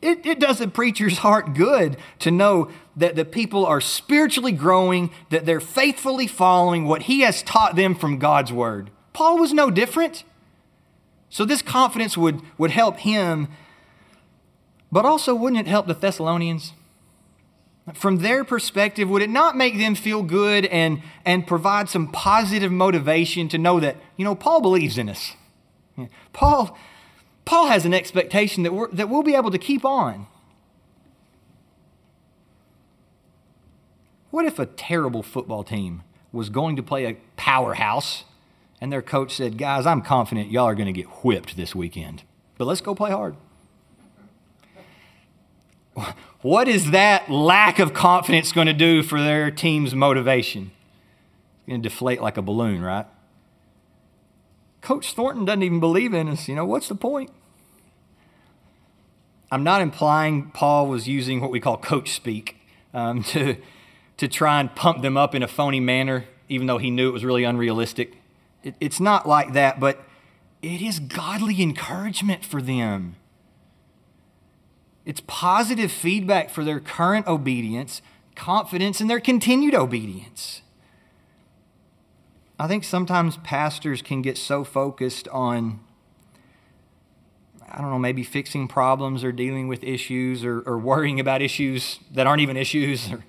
It, 0.03 0.25
it 0.25 0.41
does 0.41 0.61
a 0.61 0.69
preacher's 0.69 1.19
heart 1.19 1.55
good 1.55 1.97
to 2.21 2.31
know 2.31 2.71
that 2.97 3.17
the 3.17 3.25
people 3.25 3.67
are 3.67 3.81
spiritually 3.81 4.53
growing, 4.53 5.11
that 5.29 5.47
they're 5.47 5.61
faithfully 5.61 6.27
following 6.27 6.87
what 6.87 7.03
he 7.03 7.21
has 7.21 7.43
taught 7.43 7.77
them 7.77 7.95
from 7.95 8.19
God's 8.19 8.53
word. 8.53 8.91
Paul 9.13 9.39
was 9.39 9.53
no 9.53 9.71
different. 9.71 10.25
So, 11.31 11.45
this 11.45 11.63
confidence 11.63 12.19
would, 12.19 12.43
would 12.59 12.73
help 12.73 12.99
him, 12.99 13.49
but 14.93 15.05
also 15.05 15.35
wouldn't 15.35 15.61
it 15.61 15.71
help 15.71 15.87
the 15.87 15.95
Thessalonians? 15.95 16.73
from 17.95 18.19
their 18.19 18.45
perspective, 18.45 19.09
would 19.09 19.23
it 19.23 19.31
not 19.31 19.57
make 19.57 19.79
them 19.79 19.95
feel 19.95 20.23
good 20.23 20.67
and, 20.67 21.03
and 21.25 21.47
provide 21.47 21.89
some 21.89 22.09
positive 22.09 22.71
motivation 22.71 23.49
to 23.49 23.59
know 23.59 23.81
that, 23.81 23.97
you 24.17 24.25
know, 24.25 24.35
Paul 24.35 24.61
believes 24.61 24.99
in 24.99 25.09
us? 25.09 25.35
Paul, 26.33 26.77
Paul 27.45 27.67
has 27.67 27.85
an 27.85 27.95
expectation 27.95 28.63
that, 28.63 28.73
we're, 28.73 28.89
that 28.93 29.09
we'll 29.09 29.23
be 29.23 29.35
able 29.35 29.51
to 29.51 29.59
keep 29.59 29.85
on. 29.85 30.27
What 34.31 34.45
if 34.45 34.59
a 34.59 34.67
terrible 34.67 35.23
football 35.23 35.65
team 35.65 36.03
was 36.33 36.49
going 36.49 36.77
to 36.77 36.83
play 36.83 37.07
a 37.07 37.17
powerhouse 37.37 38.25
and 38.81 38.93
their 38.93 39.03
coach 39.03 39.37
said, 39.37 39.59
Guys, 39.59 39.87
I'm 39.87 40.03
confident 40.03 40.51
y'all 40.51 40.67
are 40.67 40.75
going 40.75 40.87
to 40.87 40.93
get 40.93 41.07
whipped 41.25 41.57
this 41.57 41.75
weekend, 41.75 42.23
but 42.59 42.67
let's 42.67 42.81
go 42.81 42.95
play 42.95 43.11
hard? 43.11 43.37
What 46.43 46.69
is 46.69 46.93
that 46.93 47.31
lack 47.31 47.79
of 47.79 47.93
confidence 47.93 48.53
going 48.53 48.67
to 48.67 48.73
do 48.73 49.03
for 49.03 49.21
their 49.21 49.51
team's 49.51 49.95
motivation? 49.95 50.71
It's 51.59 51.69
going 51.69 51.83
to 51.83 51.89
deflate 51.89 52.23
like 52.23 52.39
a 52.39 52.43
balloon, 52.43 52.81
right? 52.81 53.07
Coach 54.81 55.13
Thornton 55.13 55.45
doesn't 55.45 55.63
even 55.63 55.81
believe 55.81 56.15
in 56.15 56.29
us. 56.29 56.49
You 56.49 56.55
know, 56.55 56.65
what's 56.65 56.89
the 56.89 56.95
point? 56.95 57.31
I'm 59.53 59.63
not 59.63 59.83
implying 59.83 60.51
Paul 60.53 60.87
was 60.87 61.07
using 61.07 61.41
what 61.41 61.51
we 61.51 61.61
call 61.61 61.77
coach 61.77 62.13
speak 62.13 62.57
um, 62.95 63.23
to, 63.25 63.57
to 64.17 64.29
try 64.29 64.61
and 64.61 64.75
pump 64.75 65.03
them 65.03 65.19
up 65.19 65.35
in 65.35 65.43
a 65.43 65.49
phony 65.49 65.81
manner, 65.81 66.25
even 66.49 66.67
though 66.67 66.79
he 66.79 66.91
knew 66.91 67.09
it 67.09 67.13
was 67.13 67.25
really 67.25 67.45
unrealistic. 67.45 68.17
It, 68.63 68.75
it's 68.81 69.01
not 69.01 69.27
like 69.27 69.53
that, 69.53 69.81
but 69.81 70.05
it 70.63 70.83
is 70.83 70.99
godly 70.99 71.63
encouragement 71.63 72.45
for 72.45 72.61
them. 72.61 73.17
It's 75.05 75.23
positive 75.27 75.91
feedback 75.91 76.51
for 76.51 76.63
their 76.65 76.79
current 76.79 77.27
obedience, 77.27 78.03
confidence 78.37 79.01
in 79.01 79.07
their 79.07 79.21
continued 79.21 79.75
obedience. 79.75 80.63
I 82.59 82.69
think 82.69 82.85
sometimes 82.85 83.39
pastors 83.39 84.03
can 84.03 84.21
get 84.21 84.37
so 84.37 84.65
focused 84.65 85.27
on, 85.29 85.81
I 87.73 87.81
don't 87.81 87.91
know, 87.91 87.99
maybe 87.99 88.23
fixing 88.23 88.69
problems 88.69 89.25
or 89.25 89.33
dealing 89.33 89.67
with 89.67 89.83
issues 89.83 90.45
or, 90.45 90.61
or 90.61 90.79
worrying 90.79 91.19
about 91.19 91.41
issues 91.41 92.01
that 92.13 92.27
aren't 92.27 92.43
even 92.43 92.59
issues, 92.59 93.11
or 93.13 93.25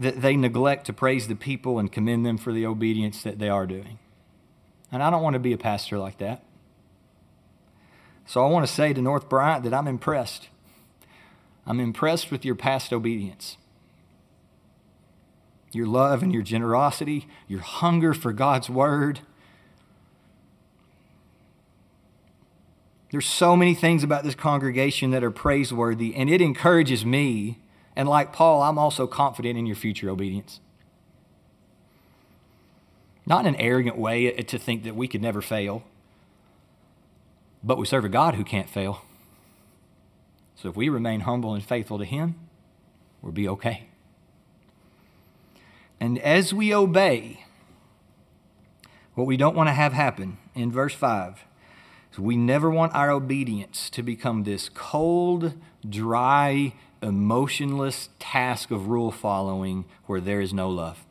that 0.00 0.22
they 0.22 0.34
neglect 0.34 0.86
to 0.86 0.94
praise 0.94 1.28
the 1.28 1.36
people 1.36 1.78
and 1.78 1.92
commend 1.92 2.24
them 2.24 2.38
for 2.38 2.52
the 2.52 2.64
obedience 2.64 3.22
that 3.22 3.38
they 3.38 3.50
are 3.50 3.66
doing. 3.66 3.98
And 4.90 5.02
I 5.02 5.10
don't 5.10 5.22
want 5.22 5.34
to 5.34 5.40
be 5.40 5.52
a 5.52 5.58
pastor 5.58 5.98
like 5.98 6.16
that. 6.18 6.42
So 8.24 8.42
I 8.42 8.48
want 8.48 8.66
to 8.66 8.72
say 8.72 8.94
to 8.94 9.02
North 9.02 9.28
Bryant 9.28 9.62
that 9.64 9.74
I'm 9.74 9.86
impressed. 9.86 10.48
I'm 11.66 11.80
impressed 11.80 12.30
with 12.30 12.46
your 12.46 12.54
past 12.54 12.94
obedience. 12.94 13.58
Your 15.70 15.86
love 15.86 16.22
and 16.22 16.32
your 16.32 16.42
generosity, 16.42 17.28
your 17.46 17.60
hunger 17.60 18.14
for 18.14 18.32
God's 18.32 18.70
word. 18.70 19.20
There's 23.10 23.26
so 23.26 23.54
many 23.54 23.74
things 23.74 24.02
about 24.02 24.24
this 24.24 24.34
congregation 24.34 25.10
that 25.10 25.22
are 25.22 25.30
praiseworthy, 25.30 26.14
and 26.14 26.30
it 26.30 26.40
encourages 26.40 27.04
me. 27.04 27.58
And 28.00 28.08
like 28.08 28.32
Paul, 28.32 28.62
I'm 28.62 28.78
also 28.78 29.06
confident 29.06 29.58
in 29.58 29.66
your 29.66 29.76
future 29.76 30.08
obedience. 30.08 30.58
Not 33.26 33.44
in 33.44 33.54
an 33.54 33.60
arrogant 33.60 33.98
way 33.98 34.30
to 34.30 34.58
think 34.58 34.84
that 34.84 34.96
we 34.96 35.06
could 35.06 35.20
never 35.20 35.42
fail, 35.42 35.84
but 37.62 37.76
we 37.76 37.84
serve 37.84 38.06
a 38.06 38.08
God 38.08 38.36
who 38.36 38.42
can't 38.42 38.70
fail. 38.70 39.04
So 40.56 40.70
if 40.70 40.76
we 40.76 40.88
remain 40.88 41.20
humble 41.20 41.52
and 41.52 41.62
faithful 41.62 41.98
to 41.98 42.06
Him, 42.06 42.36
we'll 43.20 43.32
be 43.32 43.46
okay. 43.48 43.88
And 46.00 46.18
as 46.20 46.54
we 46.54 46.74
obey, 46.74 47.44
what 49.12 49.26
we 49.26 49.36
don't 49.36 49.54
want 49.54 49.68
to 49.68 49.74
have 49.74 49.92
happen 49.92 50.38
in 50.54 50.72
verse 50.72 50.94
5 50.94 51.44
is 52.14 52.18
we 52.18 52.38
never 52.38 52.70
want 52.70 52.94
our 52.94 53.10
obedience 53.10 53.90
to 53.90 54.02
become 54.02 54.44
this 54.44 54.70
cold, 54.70 55.52
dry, 55.86 56.72
emotionless 57.02 58.10
task 58.18 58.70
of 58.70 58.88
rule 58.88 59.10
following 59.10 59.84
where 60.06 60.20
there 60.20 60.40
is 60.40 60.52
no 60.52 60.68
love. 60.68 61.04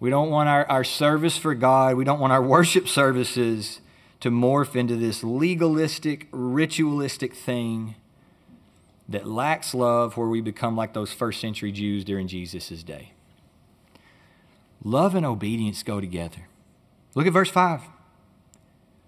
We 0.00 0.10
don't 0.10 0.30
want 0.30 0.48
our, 0.48 0.68
our 0.70 0.84
service 0.84 1.36
for 1.36 1.54
God, 1.54 1.96
we 1.96 2.04
don't 2.04 2.20
want 2.20 2.32
our 2.32 2.42
worship 2.42 2.88
services 2.88 3.80
to 4.20 4.30
morph 4.30 4.76
into 4.76 4.96
this 4.96 5.24
legalistic, 5.24 6.28
ritualistic 6.30 7.34
thing 7.34 7.94
that 9.08 9.26
lacks 9.26 9.74
love, 9.74 10.16
where 10.16 10.28
we 10.28 10.40
become 10.40 10.76
like 10.76 10.94
those 10.94 11.12
first 11.12 11.40
century 11.40 11.72
Jews 11.72 12.04
during 12.04 12.26
Jesus' 12.26 12.82
day. 12.82 13.12
Love 14.82 15.14
and 15.14 15.26
obedience 15.26 15.82
go 15.82 16.00
together. 16.00 16.48
Look 17.14 17.26
at 17.26 17.32
verse 17.32 17.50
5. 17.50 17.82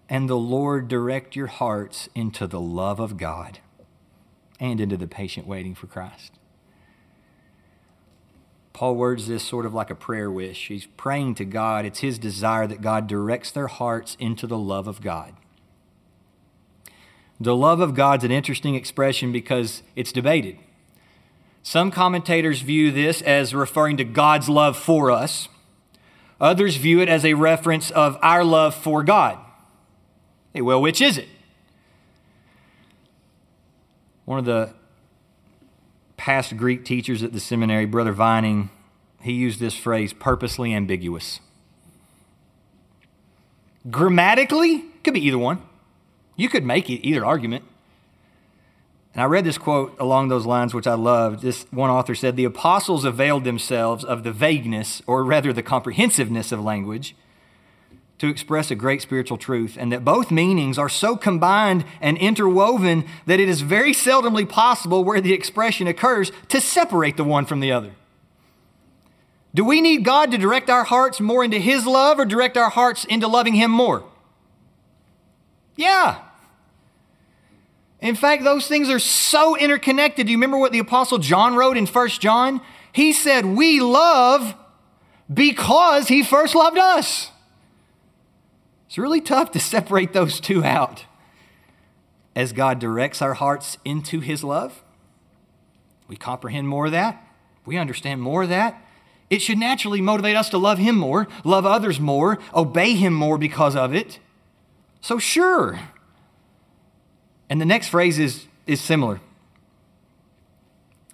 And 0.09 0.29
the 0.29 0.37
Lord 0.37 0.89
direct 0.89 1.35
your 1.35 1.49
hearts 1.49 2.09
into 2.15 2.47
the 2.47 2.61
love 2.61 3.01
of 3.01 3.17
God 3.17 3.59
and 4.59 4.81
into 4.81 4.97
the 4.97 5.07
patient 5.07 5.47
waiting 5.47 5.75
for 5.75 5.87
Christ. 5.87 6.33
Paul 8.73 8.97
words 8.97 9.27
this 9.27 9.43
sort 9.43 9.65
of 9.65 9.73
like 9.73 9.89
a 9.89 9.95
prayer 9.95 10.31
wish. 10.31 10.69
He's 10.69 10.87
praying 10.99 11.37
to 11.37 11.47
God. 11.47 11.87
It's 11.87 12.01
his 12.01 12.19
desire 12.19 12.67
that 12.67 12.83
God 12.83 13.07
directs 13.07 13.51
their 13.51 13.69
hearts 13.69 14.17
into 14.21 14.47
the 14.47 14.59
love 14.59 14.87
of 14.87 15.01
God. 15.01 15.35
The 17.41 17.57
love 17.57 17.81
of 17.81 17.95
God's 17.95 18.25
an 18.25 18.31
interesting 18.31 18.75
expression 18.75 19.33
because 19.33 19.83
it's 19.95 20.13
debated. 20.13 20.59
Some 21.63 21.91
commentators 21.91 22.61
view 22.61 22.93
this 22.93 23.23
as 23.23 23.55
referring 23.55 23.97
to 23.97 24.05
God's 24.05 24.49
love 24.49 24.77
for 24.77 25.11
us. 25.11 25.49
Others 26.41 26.77
view 26.77 27.01
it 27.01 27.09
as 27.09 27.25
a 27.25 27.35
reference 27.35 27.91
of 27.91 28.19
our 28.23 28.45
love 28.45 28.75
for 28.75 29.03
God. 29.03 29.39
Hey, 30.53 30.61
well, 30.61 30.81
which 30.81 31.01
is 31.01 31.19
it? 31.19 31.29
One 34.27 34.41
of 34.41 34.45
the 34.45 34.75
past 36.17 36.57
Greek 36.57 36.85
teachers 36.85 37.23
at 37.23 37.33
the 37.33 37.41
seminary, 37.41 37.87
Brother 37.87 38.13
Vining, 38.13 38.71
he 39.23 39.33
used 39.33 39.61
this 39.61 39.75
phrase 39.75 40.13
purposely 40.13 40.75
ambiguous. 40.75 41.41
Grammatically, 43.89 44.85
could 45.05 45.15
be 45.15 45.25
either 45.25 45.39
one. 45.39 45.63
You 46.35 46.49
could 46.49 46.65
make 46.65 46.91
either 46.91 47.25
argument. 47.25 47.65
And 49.15 49.23
I 49.23 49.27
read 49.27 49.45
this 49.45 49.59
quote 49.59 49.97
along 50.01 50.29
those 50.29 50.45
lines, 50.45 50.75
which 50.75 50.89
I 50.89 50.95
loved. 50.95 51.41
This 51.41 51.65
one 51.71 51.89
author 51.89 52.17
said 52.17 52.35
The 52.35 52.45
apostles 52.45 53.05
availed 53.05 53.45
themselves 53.45 54.05
of 54.05 54.25
the 54.25 54.33
vagueness, 54.33 55.03
or 55.07 55.25
rather 55.25 55.53
the 55.53 55.63
comprehensiveness 55.63 56.51
of 56.51 56.61
language, 56.61 57.15
to 58.19 58.29
express 58.29 58.71
a 58.71 58.75
great 58.75 59.03
spiritual 59.03 59.37
truth, 59.37 59.77
and 59.79 59.93
that 59.93 60.05
both 60.05 60.31
meanings 60.31 60.79
are 60.79 60.89
so 60.89 61.17
combined 61.17 61.85
and 62.01 62.17
interwoven 62.17 63.05
that 63.27 63.41
it 63.41 63.49
is 63.49 63.61
very 63.61 63.93
seldomly 63.93 64.49
possible 64.49 65.05
where 65.05 65.21
the 65.21 65.35
expression 65.35 65.87
occurs 65.87 66.33
to 66.49 66.61
separate 66.61 67.17
the 67.17 67.25
one 67.25 67.45
from 67.45 67.61
the 67.61 67.73
other. 67.73 67.93
Do 69.55 69.65
we 69.65 69.81
need 69.81 70.05
God 70.05 70.31
to 70.33 70.39
direct 70.39 70.69
our 70.69 70.85
hearts 70.85 71.21
more 71.21 71.45
into 71.45 71.59
His 71.59 71.87
love 71.87 72.19
or 72.19 72.25
direct 72.25 72.57
our 72.57 72.71
hearts 72.71 73.05
into 73.05 73.27
loving 73.27 73.55
Him 73.55 73.71
more? 73.71 74.05
Yeah. 75.77 76.19
In 78.01 78.15
fact, 78.15 78.45
those 78.45 78.67
things 78.67 78.89
are 78.91 78.99
so 78.99 79.57
interconnected. 79.57 80.27
Do 80.27 80.33
you 80.33 80.39
remember 80.39 80.59
what 80.59 80.73
the 80.73 80.79
Apostle 80.79 81.19
John 81.19 81.55
wrote 81.55 81.77
in 81.77 81.87
1 81.87 82.09
John? 82.09 82.61
He 82.93 83.13
said, 83.13 83.45
We 83.45 83.81
love 83.81 84.55
because 85.33 86.09
He 86.09 86.23
first 86.23 86.55
loved 86.55 86.79
us. 86.79 87.31
It's 88.97 89.03
really 89.03 89.21
tough 89.21 89.51
to 89.51 89.61
separate 89.61 90.15
those 90.15 90.41
two 90.41 90.65
out. 90.65 91.05
As 92.35 92.55
God 92.55 92.79
directs 92.79 93.21
our 93.21 93.35
hearts 93.35 93.77
into 93.85 94.21
His 94.21 94.43
love, 94.43 94.83
we 96.09 96.17
comprehend 96.17 96.67
more 96.67 96.87
of 96.87 96.93
that, 96.93 97.23
we 97.67 97.77
understand 97.77 98.23
more 98.23 98.45
of 98.45 98.49
that. 98.49 98.83
It 99.29 99.43
should 99.43 99.59
naturally 99.59 100.01
motivate 100.01 100.35
us 100.35 100.49
to 100.49 100.57
love 100.57 100.79
Him 100.79 100.97
more, 100.97 101.29
love 101.45 101.67
others 101.67 102.01
more, 102.01 102.39
obey 102.55 102.95
Him 102.95 103.13
more 103.13 103.37
because 103.37 103.77
of 103.77 103.95
it. 103.95 104.19
So, 105.03 105.19
sure. 105.19 105.79
And 107.51 107.61
the 107.61 107.67
next 107.67 107.89
phrase 107.89 108.19
is, 108.19 108.47
is 108.67 108.81
similar 108.81 109.21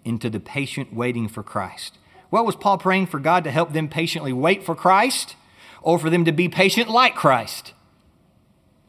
into 0.05 0.31
the 0.31 0.38
patient 0.38 0.95
waiting 0.95 1.27
for 1.27 1.42
Christ. 1.42 1.99
What 2.31 2.47
was 2.47 2.55
Paul 2.55 2.79
praying 2.79 3.09
for 3.09 3.18
God 3.18 3.42
to 3.42 3.51
help 3.51 3.73
them 3.73 3.88
patiently 3.88 4.33
wait 4.33 4.62
for 4.62 4.77
Christ? 4.77 5.35
Or 5.83 5.99
for 5.99 6.11
them 6.11 6.25
to 6.25 6.33
be 6.33 6.49
patient 6.49 6.88
like 6.88 7.14
Christ? 7.14 7.75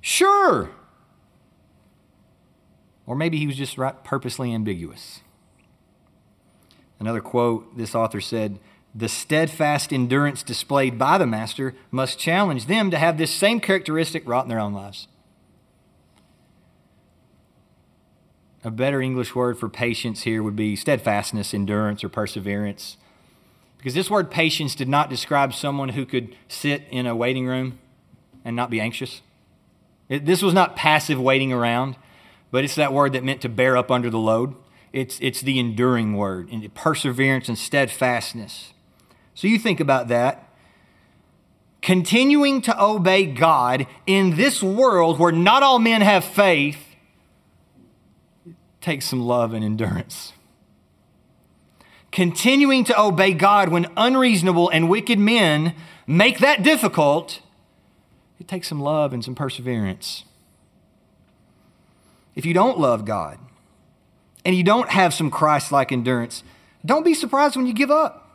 Sure. 0.01 0.71
Or 3.05 3.15
maybe 3.15 3.37
he 3.37 3.47
was 3.47 3.57
just 3.57 3.77
purposely 4.03 4.53
ambiguous. 4.53 5.21
Another 6.99 7.21
quote 7.21 7.77
this 7.77 7.95
author 7.95 8.21
said 8.21 8.59
The 8.95 9.09
steadfast 9.09 9.91
endurance 9.91 10.41
displayed 10.43 10.97
by 10.97 11.17
the 11.17 11.27
Master 11.27 11.75
must 11.91 12.19
challenge 12.19 12.67
them 12.67 12.91
to 12.91 12.97
have 12.97 13.17
this 13.17 13.31
same 13.31 13.59
characteristic 13.59 14.27
wrought 14.27 14.45
in 14.45 14.49
their 14.49 14.59
own 14.59 14.73
lives. 14.73 15.07
A 18.63 18.71
better 18.71 19.01
English 19.01 19.35
word 19.35 19.59
for 19.59 19.67
patience 19.67 20.21
here 20.21 20.41
would 20.41 20.55
be 20.55 20.77
steadfastness, 20.77 21.53
endurance, 21.53 22.03
or 22.03 22.09
perseverance. 22.09 22.95
Because 23.83 23.95
this 23.95 24.09
word 24.09 24.31
patience 24.31 24.75
did 24.75 24.87
not 24.87 25.09
describe 25.09 25.53
someone 25.53 25.89
who 25.89 26.05
could 26.05 26.37
sit 26.47 26.83
in 26.89 27.05
a 27.05 27.13
waiting 27.13 27.47
room 27.47 27.79
and 28.45 28.55
not 28.55 28.69
be 28.69 28.79
anxious. 28.79 29.21
It, 30.07 30.25
this 30.25 30.41
was 30.41 30.53
not 30.53 30.77
passive 30.77 31.19
waiting 31.19 31.51
around, 31.51 31.97
but 32.49 32.63
it's 32.63 32.75
that 32.75 32.93
word 32.93 33.11
that 33.11 33.25
meant 33.25 33.41
to 33.41 33.49
bear 33.49 33.75
up 33.75 33.91
under 33.91 34.09
the 34.09 34.17
load. 34.17 34.55
It's, 34.93 35.19
it's 35.19 35.41
the 35.41 35.59
enduring 35.59 36.15
word, 36.15 36.47
and 36.49 36.73
perseverance 36.73 37.49
and 37.49 37.57
steadfastness. 37.57 38.71
So 39.33 39.47
you 39.47 39.59
think 39.59 39.81
about 39.81 40.07
that. 40.07 40.47
Continuing 41.81 42.61
to 42.61 42.81
obey 42.81 43.25
God 43.25 43.85
in 44.07 44.37
this 44.37 44.63
world 44.63 45.19
where 45.19 45.33
not 45.33 45.61
all 45.61 45.79
men 45.79 45.99
have 45.99 46.23
faith 46.23 46.95
takes 48.79 49.07
some 49.07 49.25
love 49.25 49.51
and 49.51 49.61
endurance 49.61 50.31
continuing 52.13 52.83
to 52.85 53.01
obey 53.01 53.33
God 53.33 53.69
when 53.69 53.87
unreasonable 53.97 54.69
and 54.69 54.87
wicked 54.87 55.17
men 55.19 55.75
make 56.07 56.37
that 56.39 56.63
difficult, 56.63 57.41
it 58.39 58.47
takes 58.47 58.67
some 58.69 58.79
love 58.79 59.13
and 59.13 59.25
some 59.25 59.35
perseverance. 59.35 60.23
If 62.35 62.45
you 62.45 62.53
don't 62.53 62.79
love 62.79 63.03
God 63.03 63.39
and 64.45 64.55
you 64.55 64.63
don't 64.63 64.89
have 64.89 65.13
some 65.13 65.31
Christ 65.31 65.71
like 65.71 65.91
endurance, 65.91 66.43
don't 66.85 67.03
be 67.03 67.15
surprised 67.15 67.55
when 67.55 67.65
you 67.65 67.73
give 67.73 67.91
up. 67.91 68.29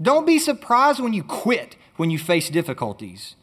Don't 0.00 0.26
be 0.26 0.38
surprised 0.38 1.00
when 1.00 1.12
you 1.12 1.22
quit 1.22 1.76
when 1.96 2.10
you 2.10 2.18
face 2.18 2.50
difficulties. 2.50 3.34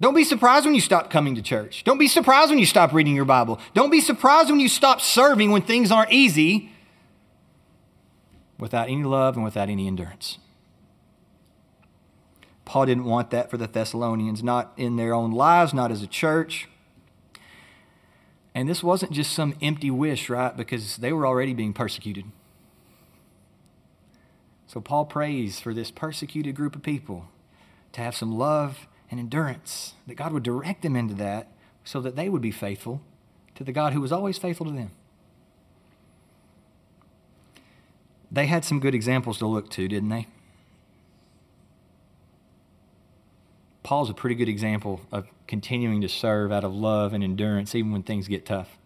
Don't 0.00 0.14
be 0.14 0.24
surprised 0.24 0.66
when 0.66 0.74
you 0.74 0.80
stop 0.80 1.10
coming 1.10 1.34
to 1.34 1.42
church. 1.42 1.84
Don't 1.84 1.98
be 1.98 2.08
surprised 2.08 2.50
when 2.50 2.58
you 2.58 2.66
stop 2.66 2.92
reading 2.92 3.14
your 3.14 3.24
Bible. 3.24 3.58
Don't 3.72 3.90
be 3.90 4.00
surprised 4.00 4.50
when 4.50 4.60
you 4.60 4.68
stop 4.68 5.00
serving 5.00 5.50
when 5.50 5.62
things 5.62 5.90
aren't 5.90 6.12
easy 6.12 6.71
without 8.62 8.88
any 8.88 9.02
love 9.02 9.34
and 9.34 9.42
without 9.42 9.68
any 9.68 9.88
endurance. 9.88 10.38
Paul 12.64 12.86
didn't 12.86 13.06
want 13.06 13.30
that 13.30 13.50
for 13.50 13.56
the 13.56 13.66
Thessalonians, 13.66 14.40
not 14.40 14.72
in 14.76 14.94
their 14.94 15.12
own 15.12 15.32
lives, 15.32 15.74
not 15.74 15.90
as 15.90 16.00
a 16.00 16.06
church. 16.06 16.68
And 18.54 18.68
this 18.68 18.80
wasn't 18.80 19.10
just 19.10 19.32
some 19.32 19.56
empty 19.60 19.90
wish, 19.90 20.30
right? 20.30 20.56
Because 20.56 20.98
they 20.98 21.12
were 21.12 21.26
already 21.26 21.54
being 21.54 21.72
persecuted. 21.72 22.26
So 24.68 24.80
Paul 24.80 25.06
prays 25.06 25.58
for 25.58 25.74
this 25.74 25.90
persecuted 25.90 26.54
group 26.54 26.76
of 26.76 26.84
people 26.84 27.26
to 27.90 28.00
have 28.00 28.14
some 28.14 28.38
love 28.38 28.86
and 29.10 29.18
endurance, 29.18 29.94
that 30.06 30.14
God 30.14 30.32
would 30.32 30.44
direct 30.44 30.82
them 30.82 30.94
into 30.94 31.14
that 31.14 31.48
so 31.82 32.00
that 32.00 32.14
they 32.14 32.28
would 32.28 32.40
be 32.40 32.52
faithful 32.52 33.00
to 33.56 33.64
the 33.64 33.72
God 33.72 33.92
who 33.92 34.00
was 34.00 34.12
always 34.12 34.38
faithful 34.38 34.66
to 34.66 34.72
them. 34.72 34.92
They 38.32 38.46
had 38.46 38.64
some 38.64 38.80
good 38.80 38.94
examples 38.94 39.38
to 39.38 39.46
look 39.46 39.68
to, 39.70 39.86
didn't 39.86 40.08
they? 40.08 40.26
Paul's 43.82 44.08
a 44.08 44.14
pretty 44.14 44.34
good 44.34 44.48
example 44.48 45.02
of 45.12 45.26
continuing 45.46 46.00
to 46.00 46.08
serve 46.08 46.50
out 46.50 46.64
of 46.64 46.74
love 46.74 47.12
and 47.12 47.22
endurance 47.22 47.74
even 47.74 47.92
when 47.92 48.02
things 48.02 48.28
get 48.28 48.46
tough. 48.46 48.78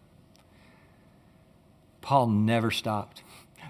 Paul 2.01 2.27
never 2.27 2.71
stopped. 2.71 3.23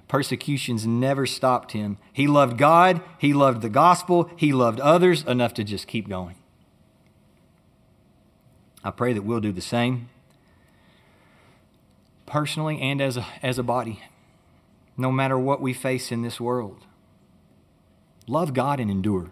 Persecutions 0.07 0.87
never 0.87 1.25
stopped 1.25 1.73
him. 1.73 1.97
He 2.11 2.27
loved 2.27 2.57
God, 2.57 3.01
he 3.19 3.33
loved 3.33 3.61
the 3.61 3.69
gospel, 3.69 4.31
he 4.35 4.53
loved 4.53 4.79
others 4.79 5.23
enough 5.23 5.53
to 5.55 5.63
just 5.63 5.85
keep 5.85 6.07
going. 6.07 6.35
I 8.83 8.91
pray 8.91 9.13
that 9.13 9.23
we'll 9.23 9.41
do 9.41 9.51
the 9.51 9.61
same 9.61 10.09
personally 12.25 12.81
and 12.81 13.01
as 13.01 13.17
a, 13.17 13.25
as 13.41 13.57
a 13.57 13.63
body, 13.63 14.01
no 14.97 15.11
matter 15.11 15.37
what 15.37 15.61
we 15.61 15.73
face 15.73 16.11
in 16.11 16.23
this 16.23 16.41
world. 16.41 16.85
Love 18.27 18.53
God 18.53 18.79
and 18.79 18.91
endure. 18.91 19.31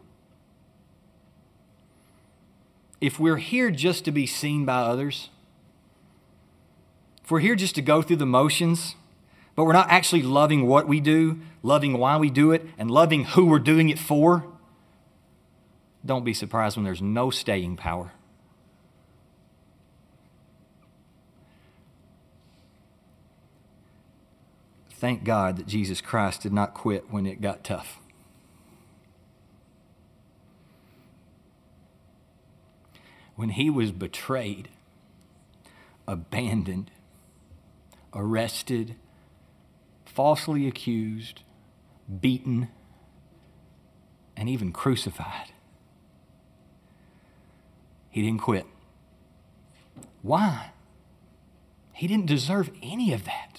If 3.01 3.19
we're 3.19 3.37
here 3.37 3.71
just 3.71 4.05
to 4.05 4.11
be 4.11 4.25
seen 4.25 4.63
by 4.63 4.77
others, 4.77 5.29
if 7.23 7.31
we're 7.31 7.39
here 7.39 7.55
just 7.55 7.75
to 7.75 7.81
go 7.81 8.01
through 8.01 8.17
the 8.17 8.25
motions, 8.25 8.95
but 9.55 9.65
we're 9.65 9.73
not 9.73 9.89
actually 9.89 10.21
loving 10.21 10.67
what 10.67 10.87
we 10.87 10.99
do, 10.99 11.39
loving 11.63 11.97
why 11.97 12.17
we 12.17 12.29
do 12.29 12.51
it, 12.51 12.65
and 12.77 12.91
loving 12.91 13.25
who 13.25 13.45
we're 13.45 13.59
doing 13.59 13.89
it 13.89 13.99
for, 13.99 14.45
don't 16.05 16.23
be 16.23 16.33
surprised 16.33 16.77
when 16.77 16.83
there's 16.83 17.01
no 17.01 17.31
staying 17.31 17.75
power. 17.75 18.11
Thank 25.05 25.23
God 25.23 25.57
that 25.57 25.67
Jesus 25.67 26.01
Christ 26.01 26.41
did 26.41 26.51
not 26.51 26.73
quit 26.73 27.11
when 27.11 27.27
it 27.27 27.39
got 27.39 27.63
tough. 27.63 27.99
When 33.35 33.49
he 33.49 33.69
was 33.69 33.91
betrayed, 33.91 34.67
abandoned, 36.07 36.89
arrested, 38.15 38.95
falsely 40.07 40.67
accused, 40.67 41.43
beaten, 42.19 42.69
and 44.35 44.49
even 44.49 44.71
crucified. 44.71 45.51
He 48.09 48.23
didn't 48.23 48.41
quit. 48.41 48.65
Why? 50.23 50.71
He 51.93 52.07
didn't 52.07 52.25
deserve 52.25 52.71
any 52.81 53.13
of 53.13 53.25
that. 53.25 53.54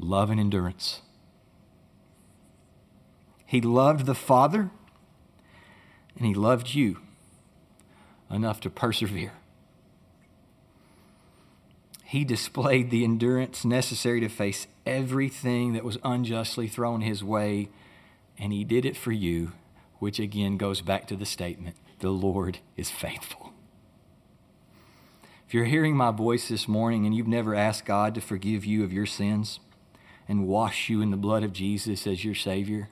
Love 0.00 0.30
and 0.30 0.40
endurance. 0.40 1.02
He 3.46 3.60
loved 3.60 4.06
the 4.06 4.14
Father 4.14 4.70
and 6.16 6.26
he 6.26 6.34
loved 6.34 6.74
you 6.74 6.98
enough 8.30 8.60
to 8.60 8.70
persevere 8.70 9.32
he 12.10 12.24
displayed 12.24 12.90
the 12.90 13.04
endurance 13.04 13.64
necessary 13.64 14.18
to 14.18 14.28
face 14.28 14.66
everything 14.84 15.74
that 15.74 15.84
was 15.84 15.96
unjustly 16.02 16.66
thrown 16.66 17.02
his 17.02 17.22
way, 17.22 17.68
and 18.36 18.52
he 18.52 18.64
did 18.64 18.84
it 18.84 18.96
for 18.96 19.12
you, 19.12 19.52
which 20.00 20.18
again 20.18 20.56
goes 20.56 20.80
back 20.80 21.06
to 21.06 21.14
the 21.14 21.24
statement 21.24 21.76
the 22.00 22.10
Lord 22.10 22.58
is 22.76 22.90
faithful. 22.90 23.52
If 25.46 25.54
you're 25.54 25.66
hearing 25.66 25.96
my 25.96 26.10
voice 26.10 26.48
this 26.48 26.66
morning 26.66 27.06
and 27.06 27.14
you've 27.14 27.28
never 27.28 27.54
asked 27.54 27.84
God 27.84 28.16
to 28.16 28.20
forgive 28.20 28.64
you 28.64 28.82
of 28.82 28.92
your 28.92 29.06
sins 29.06 29.60
and 30.30 30.46
wash 30.46 30.88
you 30.88 31.02
in 31.02 31.10
the 31.10 31.16
blood 31.16 31.42
of 31.42 31.52
Jesus 31.52 32.06
as 32.06 32.24
your 32.24 32.36
Savior, 32.36 32.88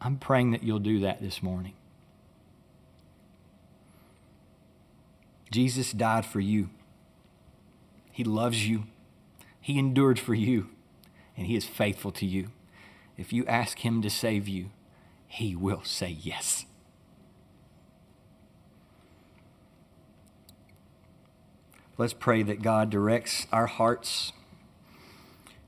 I'm 0.00 0.16
praying 0.16 0.50
that 0.50 0.64
you'll 0.64 0.80
do 0.80 0.98
that 0.98 1.22
this 1.22 1.40
morning. 1.40 1.74
Jesus 5.52 5.92
died 5.92 6.26
for 6.26 6.40
you. 6.40 6.70
He 8.10 8.24
loves 8.24 8.66
you. 8.66 8.86
He 9.60 9.78
endured 9.78 10.18
for 10.18 10.34
you, 10.34 10.70
and 11.36 11.46
He 11.46 11.54
is 11.54 11.64
faithful 11.64 12.10
to 12.10 12.26
you. 12.26 12.48
If 13.16 13.32
you 13.32 13.46
ask 13.46 13.86
Him 13.86 14.02
to 14.02 14.10
save 14.10 14.48
you, 14.48 14.70
He 15.28 15.54
will 15.54 15.84
say 15.84 16.08
yes. 16.08 16.66
Let's 21.96 22.14
pray 22.14 22.42
that 22.42 22.62
God 22.62 22.90
directs 22.90 23.46
our 23.52 23.66
hearts 23.68 24.32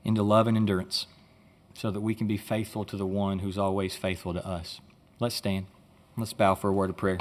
into 0.03 0.23
love 0.23 0.47
and 0.47 0.57
endurance 0.57 1.07
so 1.73 1.91
that 1.91 2.01
we 2.01 2.13
can 2.13 2.27
be 2.27 2.37
faithful 2.37 2.85
to 2.85 2.97
the 2.97 3.05
one 3.05 3.39
who's 3.39 3.57
always 3.57 3.95
faithful 3.95 4.33
to 4.33 4.45
us. 4.45 4.79
Let's 5.19 5.35
stand. 5.35 5.65
Let's 6.17 6.33
bow 6.33 6.55
for 6.55 6.69
a 6.69 6.73
word 6.73 6.89
of 6.89 6.97
prayer. 6.97 7.19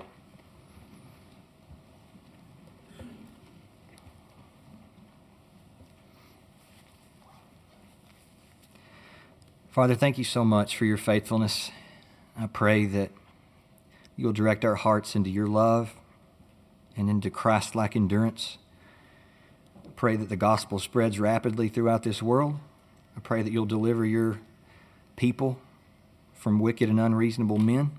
Father, 9.70 9.94
thank 9.94 10.18
you 10.18 10.24
so 10.24 10.44
much 10.44 10.76
for 10.76 10.84
your 10.84 10.98
faithfulness. 10.98 11.70
I 12.38 12.46
pray 12.46 12.84
that 12.84 13.10
you'll 14.16 14.34
direct 14.34 14.66
our 14.66 14.74
hearts 14.74 15.16
into 15.16 15.30
your 15.30 15.46
love 15.46 15.94
and 16.94 17.08
into 17.08 17.30
Christ 17.30 17.74
like 17.74 17.96
endurance. 17.96 18.58
I 19.86 19.88
pray 19.96 20.16
that 20.16 20.28
the 20.28 20.36
gospel 20.36 20.78
spreads 20.78 21.18
rapidly 21.18 21.68
throughout 21.68 22.02
this 22.02 22.22
world. 22.22 22.56
I 23.16 23.20
pray 23.20 23.42
that 23.42 23.52
you'll 23.52 23.66
deliver 23.66 24.04
your 24.04 24.40
people 25.16 25.58
from 26.34 26.58
wicked 26.58 26.88
and 26.88 26.98
unreasonable 26.98 27.58
men. 27.58 27.92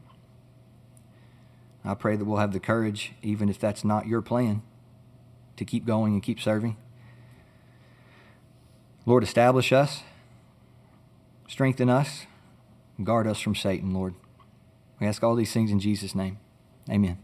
I 1.86 1.94
pray 1.94 2.16
that 2.16 2.26
we'll 2.26 2.38
have 2.38 2.54
the 2.54 2.60
courage, 2.60 3.14
even 3.22 3.50
if 3.50 3.60
that's 3.60 3.84
not 3.84 4.08
your 4.08 4.22
plan, 4.22 4.62
to 5.58 5.66
keep 5.66 5.86
going 5.86 6.14
and 6.14 6.24
keep 6.24 6.40
serving. 6.40 6.78
Lord, 9.06 9.24
establish 9.24 9.74
us. 9.74 10.04
Strengthen 11.48 11.90
us. 11.90 12.26
Guard 13.04 13.28
us 13.28 13.40
from 13.40 13.56
Satan, 13.56 13.94
Lord. 13.94 14.16
We 15.00 15.08
ask 15.08 15.24
all 15.24 15.36
these 15.36 15.52
things 15.52 15.72
in 15.72 15.80
Jesus' 15.80 16.16
name. 16.16 16.38
Amen. 16.90 17.18